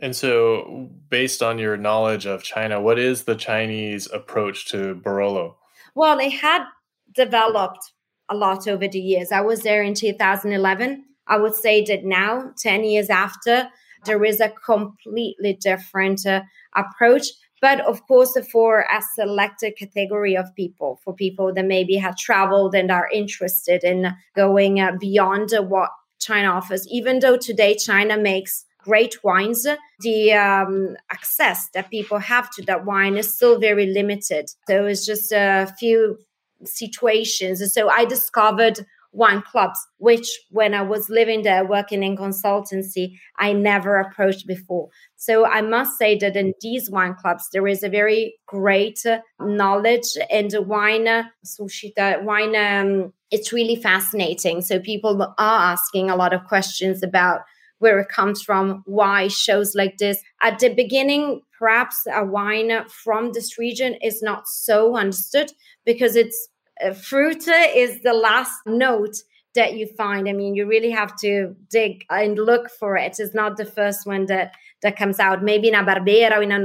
[0.00, 5.56] And so, based on your knowledge of China, what is the Chinese approach to Barolo?
[5.94, 6.64] Well, they had
[7.12, 7.92] developed
[8.28, 9.32] a lot over the years.
[9.32, 11.04] I was there in 2011.
[11.26, 13.68] I would say that now, 10 years after,
[14.04, 16.42] there is a completely different uh,
[16.76, 17.26] approach.
[17.60, 22.74] But of course, for a selected category of people, for people that maybe have traveled
[22.74, 25.90] and are interested in going uh, beyond what
[26.20, 26.86] China offers.
[26.88, 29.66] Even though today China makes great wines,
[30.00, 34.50] the um, access that people have to that wine is still very limited.
[34.68, 36.18] So it's just a few
[36.64, 37.62] situations.
[37.72, 38.86] So I discovered
[39.18, 44.88] wine clubs, which when I was living there working in consultancy, I never approached before.
[45.16, 49.00] So I must say that in these wine clubs, there is a very great
[49.40, 51.06] knowledge and the wine
[51.44, 54.62] sushi, wine um, it's really fascinating.
[54.62, 57.40] So people are asking a lot of questions about
[57.80, 60.22] where it comes from, why shows like this.
[60.42, 65.52] At the beginning, perhaps a wine from this region is not so understood
[65.84, 66.48] because it's
[66.84, 69.16] uh, fruit is the last note
[69.54, 70.28] that you find.
[70.28, 73.16] I mean, you really have to dig and look for it.
[73.18, 75.42] It's not the first one that that comes out.
[75.42, 76.58] Maybe in a Barbera or in a,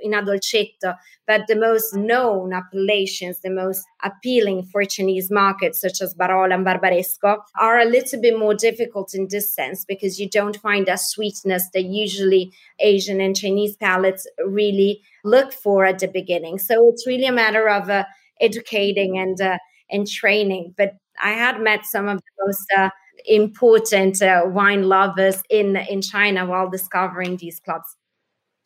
[0.00, 6.00] in a Dolcetto, but the most known appellations, the most appealing for Chinese markets, such
[6.00, 10.28] as Barolo and Barbaresco, are a little bit more difficult in this sense because you
[10.28, 16.06] don't find that sweetness that usually Asian and Chinese palates really look for at the
[16.08, 16.58] beginning.
[16.58, 18.04] So it's really a matter of uh,
[18.40, 19.58] educating and uh,
[19.90, 20.74] and training.
[20.76, 22.90] But I had met some of the most uh,
[23.26, 27.96] important uh, wine lovers in in China while discovering these clubs.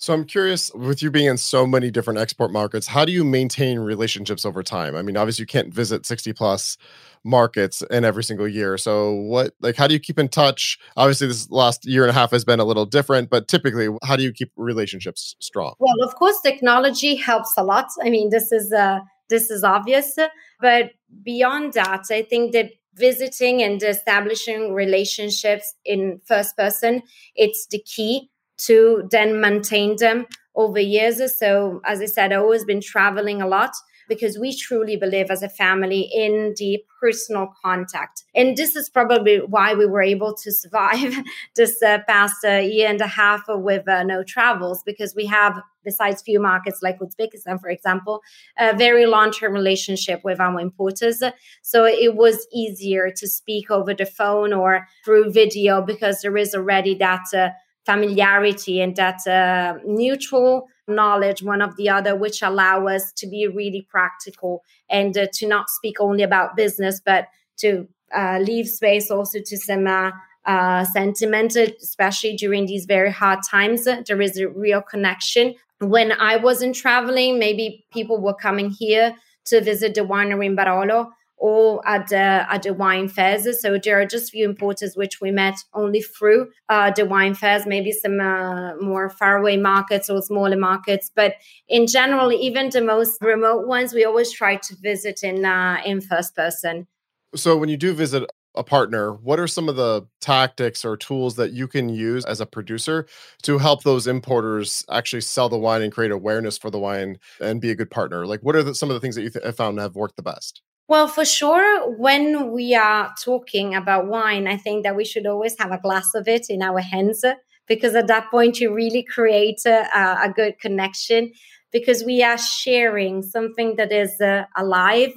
[0.02, 3.22] So I'm curious, with you being in so many different export markets, how do you
[3.22, 4.96] maintain relationships over time?
[4.96, 6.76] I mean, obviously you can't visit 60 plus
[7.22, 8.76] markets in every single year.
[8.76, 10.76] So what like how do you keep in touch?
[10.96, 14.16] Obviously this last year and a half has been a little different, but typically how
[14.16, 15.74] do you keep relationships strong?
[15.78, 17.86] Well, of course technology helps a lot.
[18.02, 18.98] I mean, this is uh
[19.32, 20.16] this is obvious.
[20.60, 20.92] But
[21.22, 27.02] beyond that, I think that visiting and establishing relationships in first person,
[27.34, 31.16] it's the key to then maintain them over years.
[31.38, 33.72] So as I said, I've always been traveling a lot
[34.12, 38.24] because we truly believe as a family in the personal contact.
[38.34, 41.14] And this is probably why we were able to survive
[41.56, 45.60] this uh, past uh, year and a half with uh, no travels, because we have,
[45.84, 48.20] besides few markets like Uzbekistan, for example,
[48.58, 51.22] a very long term relationship with our importers.
[51.62, 56.54] So it was easier to speak over the phone or through video because there is
[56.54, 57.50] already that uh,
[57.84, 63.46] familiarity and that uh, mutual knowledge one of the other which allow us to be
[63.46, 69.10] really practical and uh, to not speak only about business but to uh, leave space
[69.10, 70.10] also to some uh,
[70.44, 73.84] uh sentiment especially during these very hard times.
[73.84, 75.54] There is a real connection.
[75.78, 79.16] When i wasn't traveling maybe people were coming here
[79.46, 81.10] to visit the winery in barolo
[81.42, 83.60] or at the, at the wine fairs.
[83.60, 87.66] So there are just few importers which we met only through uh, the wine fairs,
[87.66, 91.10] maybe some uh, more faraway markets or smaller markets.
[91.12, 91.34] But
[91.68, 96.00] in general, even the most remote ones, we always try to visit in uh, in
[96.00, 96.86] first person.
[97.34, 101.34] So when you do visit a partner, what are some of the tactics or tools
[101.36, 103.04] that you can use as a producer
[103.42, 107.60] to help those importers actually sell the wine and create awareness for the wine and
[107.60, 108.26] be a good partner?
[108.26, 110.22] Like, what are the, some of the things that you th- found have worked the
[110.22, 110.62] best?
[110.92, 115.56] Well, for sure, when we are talking about wine, I think that we should always
[115.58, 117.24] have a glass of it in our hands
[117.66, 119.88] because at that point you really create a,
[120.22, 121.32] a good connection
[121.72, 125.14] because we are sharing something that is uh, alive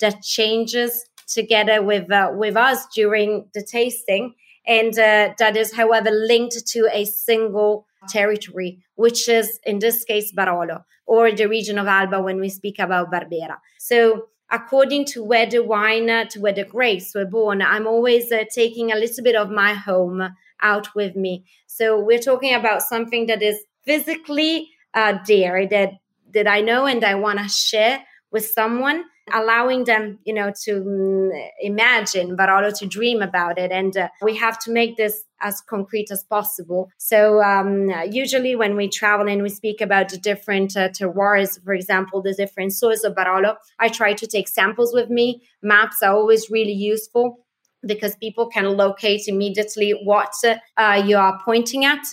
[0.00, 4.32] that changes together with uh, with us during the tasting
[4.66, 10.32] and uh, that is however linked to a single territory which is in this case
[10.32, 13.58] barolo or the region of alba when we speak about barbera.
[13.78, 18.44] So according to where the wine, to where the grapes were born, I'm always uh,
[18.52, 21.44] taking a little bit of my home out with me.
[21.66, 25.92] So we're talking about something that is physically uh, there that
[26.32, 30.82] that I know and I want to share with someone allowing them you know to
[30.82, 33.70] mm, imagine but also to dream about it.
[33.70, 36.90] And uh, we have to make this as concrete as possible.
[36.98, 41.74] So um, usually when we travel and we speak about the different uh, terroirs for
[41.74, 45.42] example the different soils of barolo i try to take samples with me.
[45.62, 47.46] Maps are always really useful
[47.86, 52.04] because people can locate immediately what uh, you are pointing at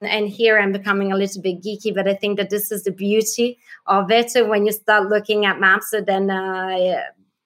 [0.00, 2.92] and here I'm becoming a little bit geeky, but I think that this is the
[2.92, 4.32] beauty of it.
[4.48, 7.00] When you start looking at maps, then uh,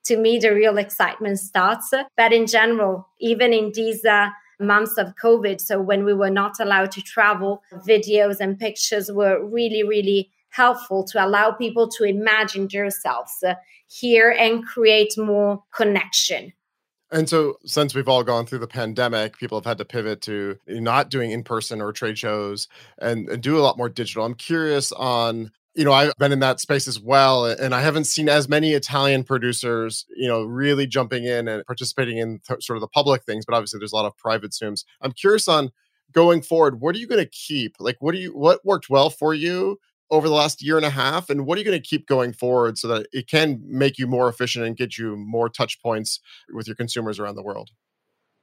[0.05, 1.93] to me, the real excitement starts.
[2.17, 4.29] But in general, even in these uh,
[4.61, 9.45] months of COVID, so when we were not allowed to travel, videos and pictures were
[9.45, 13.55] really, really helpful to allow people to imagine themselves uh,
[13.89, 16.53] here and create more connection
[17.15, 20.59] and so, since we've all gone through the pandemic, people have had to pivot to
[20.67, 22.67] not doing in person or trade shows
[22.99, 24.25] and, and, do a lot more digital.
[24.25, 28.05] I'm curious on, you know, I've been in that space as well, and I haven't
[28.05, 32.77] seen as many Italian producers, you know, really jumping in and participating in th- sort
[32.77, 33.45] of the public things.
[33.47, 34.85] But obviously, there's a lot of private Zooms.
[35.01, 35.71] I'm curious on
[36.11, 36.81] going forward.
[36.81, 37.77] What are you going to keep?
[37.79, 39.79] Like, what do you what worked well for you?
[40.11, 42.33] Over the last year and a half and what are you going to keep going
[42.33, 46.21] forward so that it can make you more efficient and get you more touch points
[46.53, 47.71] with your consumers around the world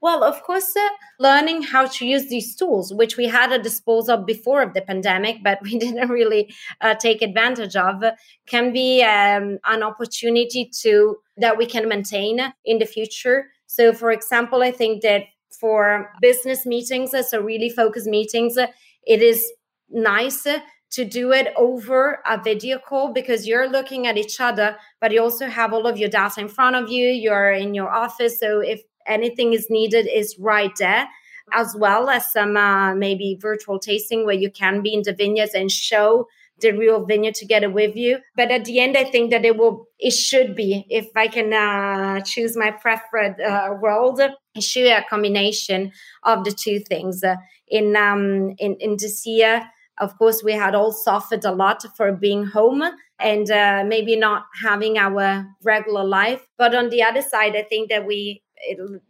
[0.02, 0.90] well, of course, uh,
[1.20, 5.44] learning how to use these tools, which we had at disposal before of the pandemic,
[5.44, 6.52] but we didn't really
[6.82, 8.04] uh, take advantage of,
[8.48, 13.46] can be um, an opportunity to that we can maintain in the future.
[13.68, 15.26] So, for example, I think that
[15.60, 18.68] for business meetings, uh, so really focused meetings, uh,
[19.06, 19.46] it is
[19.90, 20.48] nice
[20.92, 25.22] to do it over a video call because you're looking at each other, but you
[25.22, 27.08] also have all of your data in front of you.
[27.08, 28.40] You're in your office.
[28.40, 31.08] So if anything is needed, is right there,
[31.54, 35.54] as well as some uh, maybe virtual tasting where you can be in the vineyards
[35.54, 36.28] and show
[36.60, 38.20] the real vineyard together with you.
[38.36, 41.54] But at the end, I think that it will, it should be, if I can
[41.54, 45.92] uh, choose my preferred uh, world, it should be a combination
[46.24, 47.24] of the two things.
[47.24, 47.38] Uh,
[47.68, 49.64] in um, in in this year,
[50.02, 52.84] of course, we had all suffered a lot for being home
[53.20, 56.42] and uh, maybe not having our regular life.
[56.58, 58.42] But on the other side, I think that we,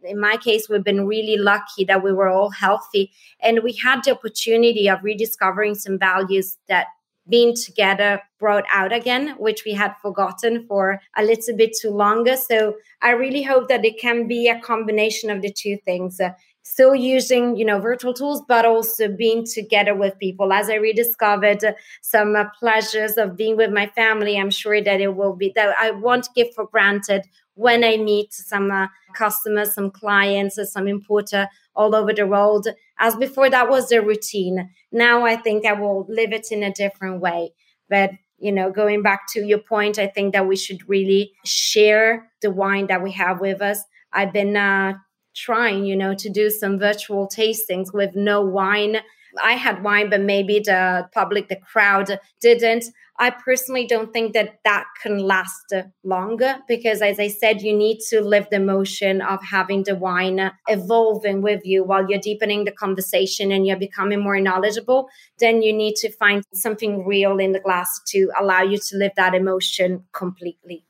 [0.04, 4.04] in my case, we've been really lucky that we were all healthy and we had
[4.04, 6.86] the opportunity of rediscovering some values that
[7.28, 12.36] being together brought out again, which we had forgotten for a little bit too longer.
[12.36, 16.20] So I really hope that it can be a combination of the two things.
[16.20, 16.30] Uh,
[16.72, 20.52] still using you know virtual tools but also being together with people.
[20.52, 21.62] As i rediscovered
[22.00, 25.74] some uh, pleasures of being with my family i'm sure that it will be that
[25.78, 27.22] i won't give for granted
[27.54, 32.68] when i meet some uh, customers some clients uh, some importer all over the world.
[32.98, 34.70] As before that was the routine.
[34.90, 37.52] Now i think i will live it in a different way.
[37.88, 42.28] But you know, going back to your point, I think that we should really share
[42.40, 43.78] the wine that we have with us.
[44.12, 44.94] I've been uh,
[45.34, 48.98] trying, you know, to do some virtual tastings with no wine.
[49.42, 52.84] I had wine, but maybe the public, the crowd didn't.
[53.18, 55.72] I personally don't think that that can last
[56.02, 60.50] longer because, as I said, you need to live the emotion of having the wine
[60.68, 65.08] evolving with you while you're deepening the conversation and you're becoming more knowledgeable.
[65.38, 69.12] Then you need to find something real in the glass to allow you to live
[69.16, 70.84] that emotion completely.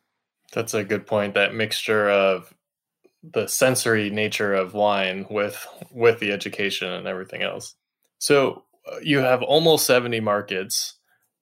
[0.52, 1.34] That's a good point.
[1.34, 2.54] That mixture of
[3.22, 7.74] the sensory nature of wine with with the education and everything else.
[8.18, 10.94] So uh, you have almost 70 markets.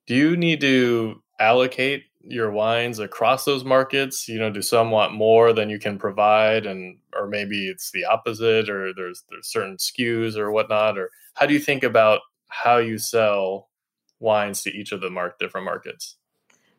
[0.07, 4.28] Do you need to allocate your wines across those markets?
[4.28, 8.05] You know, do some want more than you can provide and or maybe it's the
[8.05, 12.76] opposite or there's there's certain SKUs or whatnot or how do you think about how
[12.76, 13.70] you sell
[14.18, 16.16] wines to each of the mark different markets?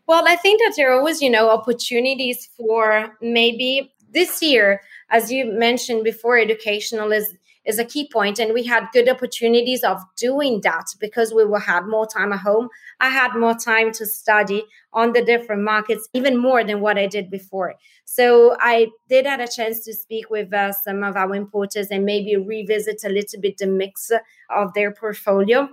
[0.08, 5.32] Well, I think that there are always, you know, opportunities for maybe this year, as
[5.32, 7.34] you mentioned before, educational is
[7.64, 11.60] is a key point and we had good opportunities of doing that because we will
[11.60, 12.70] had more time at home.
[13.00, 17.06] I had more time to study on the different markets even more than what i
[17.06, 17.76] did before.
[18.06, 22.04] So i did have a chance to speak with uh, some of our importers and
[22.04, 24.12] maybe revisit a little bit the mix
[24.50, 25.70] of their portfolio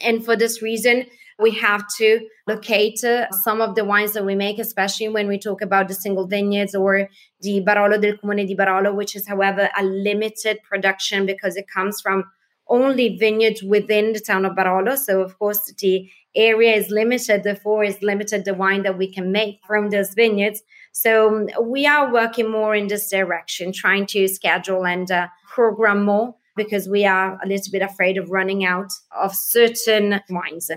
[0.00, 1.06] and for this reason
[1.38, 5.38] we have to locate uh, some of the wines that we make, especially when we
[5.38, 7.08] talk about the single vineyards or
[7.40, 12.00] the Barolo del Comune di Barolo, which is, however, a limited production because it comes
[12.00, 12.24] from
[12.68, 14.96] only vineyards within the town of Barolo.
[14.96, 19.30] So, of course, the area is limited, therefore, is limited the wine that we can
[19.30, 20.62] make from those vineyards.
[20.92, 26.34] So, we are working more in this direction, trying to schedule and uh, program more
[26.56, 30.70] because we are a little bit afraid of running out of certain wines.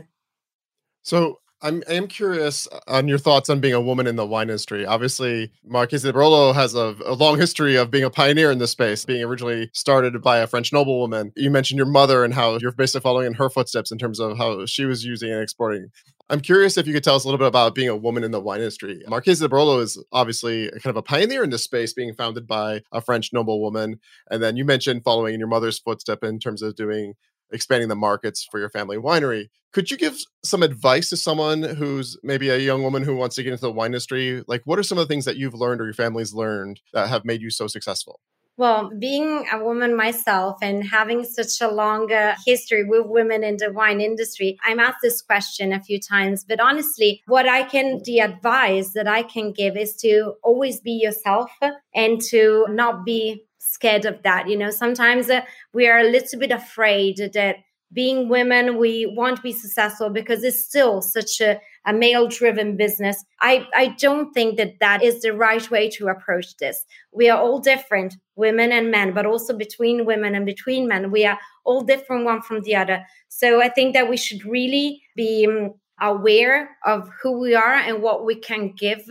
[1.03, 4.49] So I'm I am curious on your thoughts on being a woman in the wine
[4.49, 4.85] industry.
[4.85, 8.71] Obviously, Marchesi di Barolo has a, a, long history of being a pioneer in this
[8.71, 11.33] space, being originally started by a French noblewoman.
[11.35, 14.37] You mentioned your mother and how you're basically following in her footsteps in terms of
[14.37, 15.89] how she was using and exporting.
[16.31, 18.29] I'm curious if you could tell us a little bit about being a woman in
[18.29, 19.01] the wine industry.
[19.07, 22.81] Marchesi de Barolo is obviously kind of a pioneer in this space, being founded by
[22.91, 23.99] a French noblewoman.
[24.29, 27.15] And then you mentioned following in your mother's footstep in terms of doing
[27.51, 29.49] expanding the markets for your family winery.
[29.73, 33.43] Could you give some advice to someone who's maybe a young woman who wants to
[33.43, 34.43] get into the wine industry?
[34.47, 37.09] Like, what are some of the things that you've learned or your family's learned that
[37.09, 38.19] have made you so successful?
[38.59, 43.55] Well, being a woman myself and having such a long uh, history with women in
[43.55, 46.43] the wine industry, I'm asked this question a few times.
[46.43, 50.91] But honestly, what I can, the advice that I can give is to always be
[50.91, 51.49] yourself
[51.95, 54.49] and to not be scared of that.
[54.49, 55.39] You know, sometimes uh,
[55.71, 57.55] we are a little bit afraid that
[57.93, 63.23] being women, we won't be successful because it's still such a, a male driven business.
[63.41, 66.85] I, I don't think that that is the right way to approach this.
[67.11, 71.11] We are all different, women and men, but also between women and between men.
[71.11, 73.05] We are all different one from the other.
[73.27, 78.01] So I think that we should really be um, aware of who we are and
[78.01, 79.05] what we can give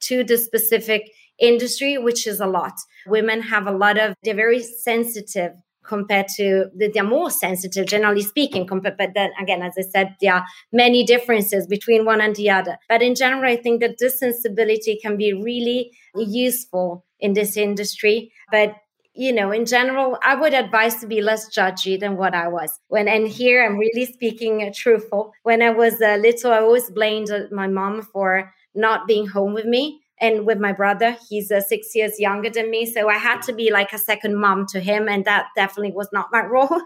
[0.00, 2.74] to the specific industry, which is a lot.
[3.06, 5.52] Women have a lot of, they're very sensitive
[5.84, 10.34] compared to they're more sensitive generally speaking compared but then again as i said there
[10.34, 12.78] are many differences between one and the other.
[12.88, 18.32] But in general i think that this sensibility can be really useful in this industry.
[18.50, 18.76] But
[19.14, 22.78] you know in general i would advise to be less judgy than what i was.
[22.88, 25.32] When and here i'm really speaking truthful.
[25.42, 29.66] When i was uh, little i always blamed my mom for not being home with
[29.66, 33.42] me and with my brother he's uh, six years younger than me so i had
[33.42, 36.80] to be like a second mom to him and that definitely was not my role.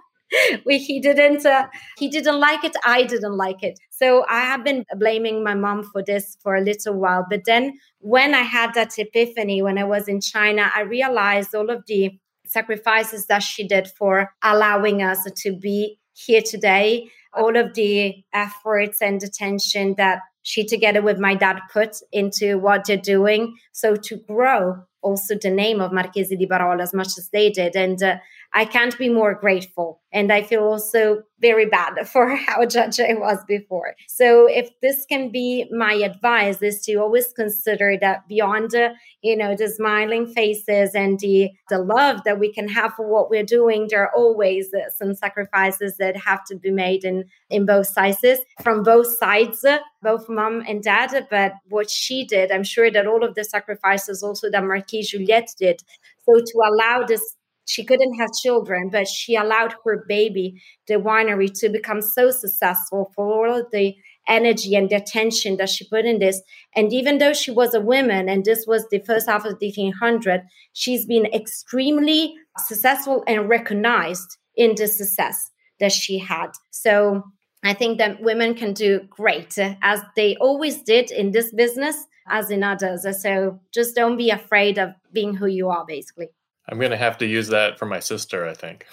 [0.65, 1.69] We, he didn't uh,
[1.99, 3.79] he didn't like it i didn't like it.
[3.91, 7.79] So i have been blaming my mom for this for a little while but then
[8.01, 12.11] when i had that epiphany when i was in china i realized all of the
[12.45, 19.01] sacrifices that she did for allowing us to be here today all of the efforts
[19.01, 24.15] and attention that she together with my dad put into what they're doing so to
[24.29, 27.77] grow also the name of marchesi di barolo as much as they did.
[27.77, 28.17] And uh,
[28.53, 30.01] I can't be more grateful.
[30.13, 33.95] And I feel also very bad for how judge I was before.
[34.09, 38.91] So if this can be my advice is to always consider that beyond, uh,
[39.23, 43.29] you know, the smiling faces and the, the love that we can have for what
[43.29, 47.67] we're doing, there are always uh, some sacrifices that have to be made in, in
[47.67, 51.27] both sizes from both sides, uh, both mom and dad.
[51.31, 55.55] But what she did, I'm sure that all of the sacrifices also that Marquis Juliette
[55.59, 55.83] did.
[56.25, 57.37] So to allow this
[57.67, 63.13] she couldn't have children, but she allowed her baby, the winery, to become so successful
[63.15, 63.95] for all of the
[64.29, 66.41] energy and the attention that she put in this.
[66.75, 69.67] And even though she was a woman, and this was the first half of the
[69.67, 70.43] 1800,
[70.73, 75.51] she's been extremely successful and recognized in the success
[75.81, 76.53] that she had.
[76.71, 77.25] So
[77.65, 82.07] I think that women can do great uh, as they always did in this business
[82.29, 83.07] as in others.
[83.21, 86.29] So just don't be afraid of being who you are, basically.
[86.69, 88.87] I'm going to have to use that for my sister, I think.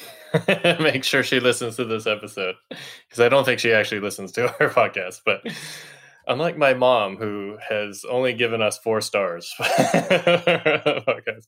[0.80, 4.48] Make sure she listens to this episode because I don't think she actually listens to
[4.60, 5.22] our podcast.
[5.26, 5.42] But
[6.28, 11.48] unlike my mom, who has only given us four stars, podcast.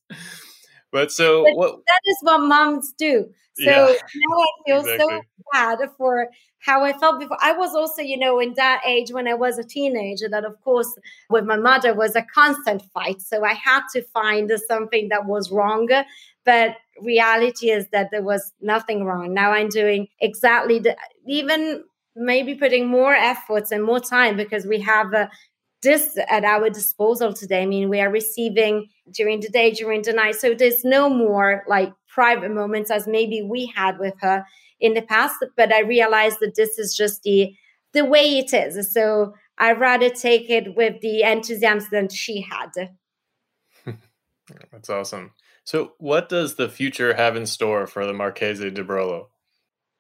[0.96, 1.76] But so but what?
[1.88, 3.26] That is what moms do.
[3.58, 4.98] So yeah, now I feel exactly.
[4.98, 5.22] so
[5.52, 6.30] bad for
[6.60, 7.38] how I felt before.
[7.42, 10.56] I was also, you know, in that age when I was a teenager, that of
[10.62, 10.88] course
[11.30, 13.22] with my mother was a constant fight.
[13.22, 15.90] So I had to find something that was wrong.
[16.46, 19.34] But reality is that there was nothing wrong.
[19.34, 20.96] Now I'm doing exactly the,
[21.28, 21.84] even
[22.16, 25.28] maybe putting more efforts and more time because we have uh,
[25.86, 27.64] this at our disposal today.
[27.64, 30.36] I mean, we are receiving during the day, during the night.
[30.36, 34.46] So there's no more like private moments as maybe we had with her
[34.80, 35.38] in the past.
[35.56, 37.56] But I realized that this is just the
[37.94, 38.94] the way it is.
[38.94, 42.92] So I'd rather take it with the enthusiasm that she had.
[44.72, 45.32] That's awesome.
[45.64, 49.28] So, what does the future have in store for the Marchesi di Barolo?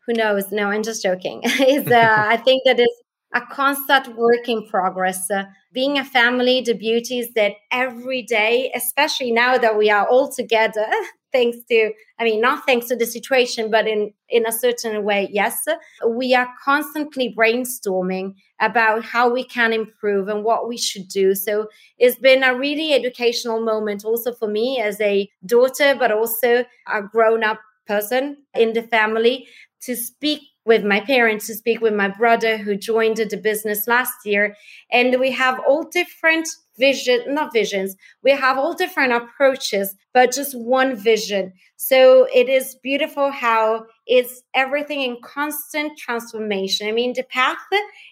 [0.06, 0.52] Who knows?
[0.52, 1.42] No, I'm just joking.
[1.46, 3.02] is uh, I think that is
[3.36, 5.30] a constant work in progress.
[5.30, 10.08] Uh, being a family, the beauty is that every day, especially now that we are
[10.08, 10.88] all together,
[11.34, 15.28] thanks to, I mean, not thanks to the situation, but in, in a certain way,
[15.34, 15.66] yes,
[16.08, 21.36] we are constantly brainstorming about how we can improve and what we should do.
[21.36, 21.68] So
[21.98, 27.02] it's been a really educational moment also for me as a daughter, but also a
[27.02, 29.46] grown up person in the family
[29.82, 34.26] to speak with my parents, to speak with my brother who joined the business last
[34.26, 34.55] year.
[34.91, 36.47] And we have all different
[36.78, 41.53] vision, not visions, we have all different approaches, but just one vision.
[41.78, 46.88] So it is beautiful how it's everything in constant transformation.
[46.88, 47.57] I mean, the path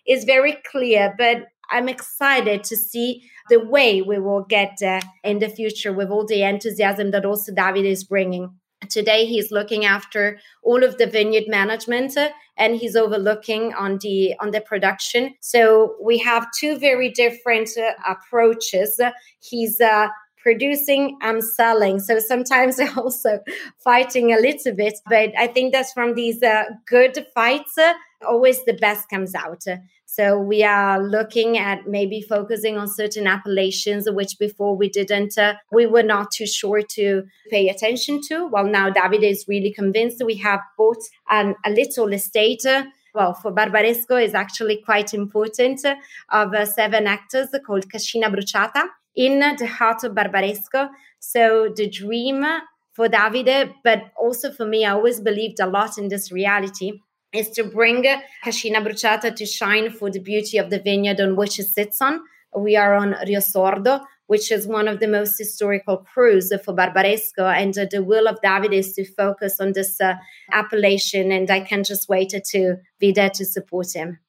[0.08, 5.39] is very clear, but I'm excited to see the way we will get there in
[5.39, 8.54] the future with all the enthusiasm that also David is bringing.
[8.90, 14.36] Today, he's looking after all of the vineyard management uh, and he's overlooking on the
[14.40, 15.36] on the production.
[15.40, 19.00] So we have two very different uh, approaches.
[19.40, 20.10] He's uh,
[20.44, 22.00] producing, I'm selling.
[22.00, 23.40] So sometimes also
[23.84, 27.78] fighting a little bit, but I think that's from these uh, good fights,
[28.24, 29.64] always the best comes out.
[30.06, 35.56] So we are looking at maybe focusing on certain appellations, which before we didn't, uh,
[35.72, 38.46] we were not too sure to pay attention to.
[38.46, 40.22] Well, now David is really convinced.
[40.24, 41.02] We have bought
[41.32, 42.64] a little estate.
[42.64, 42.84] Uh,
[43.16, 45.96] well, for Barbaresco is actually quite important uh,
[46.30, 48.84] of seven hectares called Cascina Bruciata
[49.16, 50.90] in the heart of Barbaresco.
[51.20, 52.46] So the dream
[52.92, 57.00] for Davide, but also for me, I always believed a lot in this reality
[57.34, 58.04] is to bring
[58.44, 62.22] Cascina Bruciata to shine for the beauty of the vineyard on which it sits on.
[62.56, 67.52] We are on Rio Sordo, which is one of the most historical crus for Barbaresco.
[67.52, 70.16] And uh, the will of David is to focus on this uh,
[70.52, 71.32] appellation.
[71.32, 74.20] And I can just wait to be there to support him.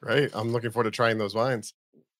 [0.00, 0.30] Great.
[0.34, 1.74] I'm looking forward to trying those wines.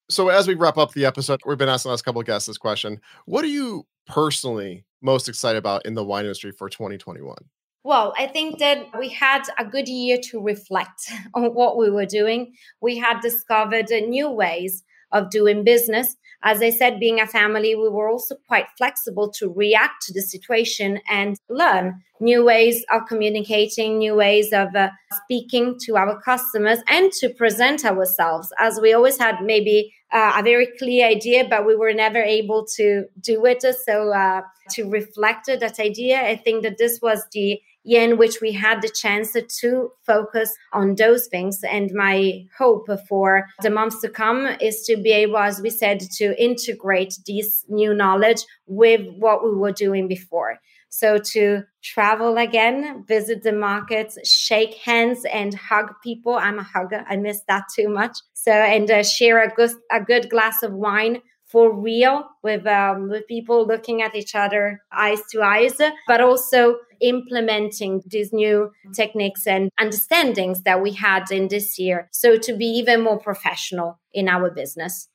[0.09, 2.47] So, as we wrap up the episode, we've been asking the last couple of guests
[2.47, 3.01] this question.
[3.25, 7.37] What are you personally most excited about in the wine industry for 2021?
[7.85, 12.07] Well, I think that we had a good year to reflect on what we were
[12.07, 12.55] doing.
[12.81, 16.17] We had discovered new ways of doing business.
[16.45, 20.23] As I said, being a family, we were also quite flexible to react to the
[20.23, 24.91] situation and learn new ways of communicating, new ways of uh,
[25.25, 28.53] speaking to our customers and to present ourselves.
[28.59, 32.65] As we always had maybe uh, a very clear idea, but we were never able
[32.77, 33.63] to do it.
[33.63, 38.41] So, uh, to reflect that idea, I think that this was the year in which
[38.41, 41.65] we had the chance to focus on those things.
[41.65, 46.01] And my hope for the months to come is to be able, as we said,
[46.19, 50.61] to integrate this new knowledge with what we were doing before.
[50.93, 56.35] So to travel again, visit the markets, shake hands, and hug people.
[56.35, 57.03] I'm a hugger.
[57.09, 58.19] I miss that too much.
[58.35, 63.09] So and uh, share a good a good glass of wine for real with um,
[63.09, 69.47] with people looking at each other eyes to eyes, but also implementing these new techniques
[69.47, 72.09] and understandings that we had in this year.
[72.13, 75.09] So to be even more professional in our business.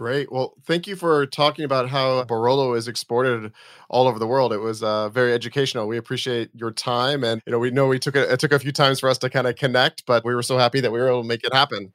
[0.00, 0.32] Great.
[0.32, 3.52] Well, thank you for talking about how Barolo is exported
[3.90, 4.50] all over the world.
[4.50, 5.86] It was uh, very educational.
[5.86, 8.58] We appreciate your time, and you know, we know we took a, it took a
[8.58, 10.98] few times for us to kind of connect, but we were so happy that we
[10.98, 11.92] were able to make it happen.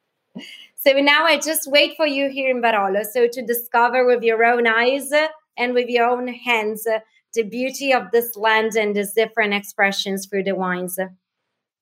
[0.76, 3.03] So now I just wait for you here in Barolo.
[3.03, 5.10] So to discover with your own eyes
[5.58, 6.86] and with your own hands
[7.34, 10.99] the beauty of this land and its different expressions through the wines.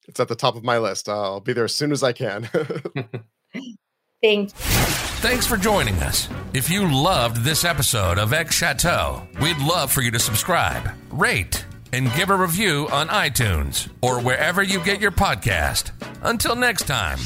[0.07, 1.09] It's at the top of my list.
[1.09, 2.49] I'll be there as soon as I can.
[4.21, 5.12] Thank you.
[5.23, 6.27] Thanks for joining us.
[6.53, 11.65] If you loved this episode of X Chateau, we'd love for you to subscribe, rate,
[11.93, 15.91] and give a review on iTunes or wherever you get your podcast.
[16.23, 17.17] Until next time,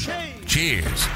[0.46, 1.08] cheers.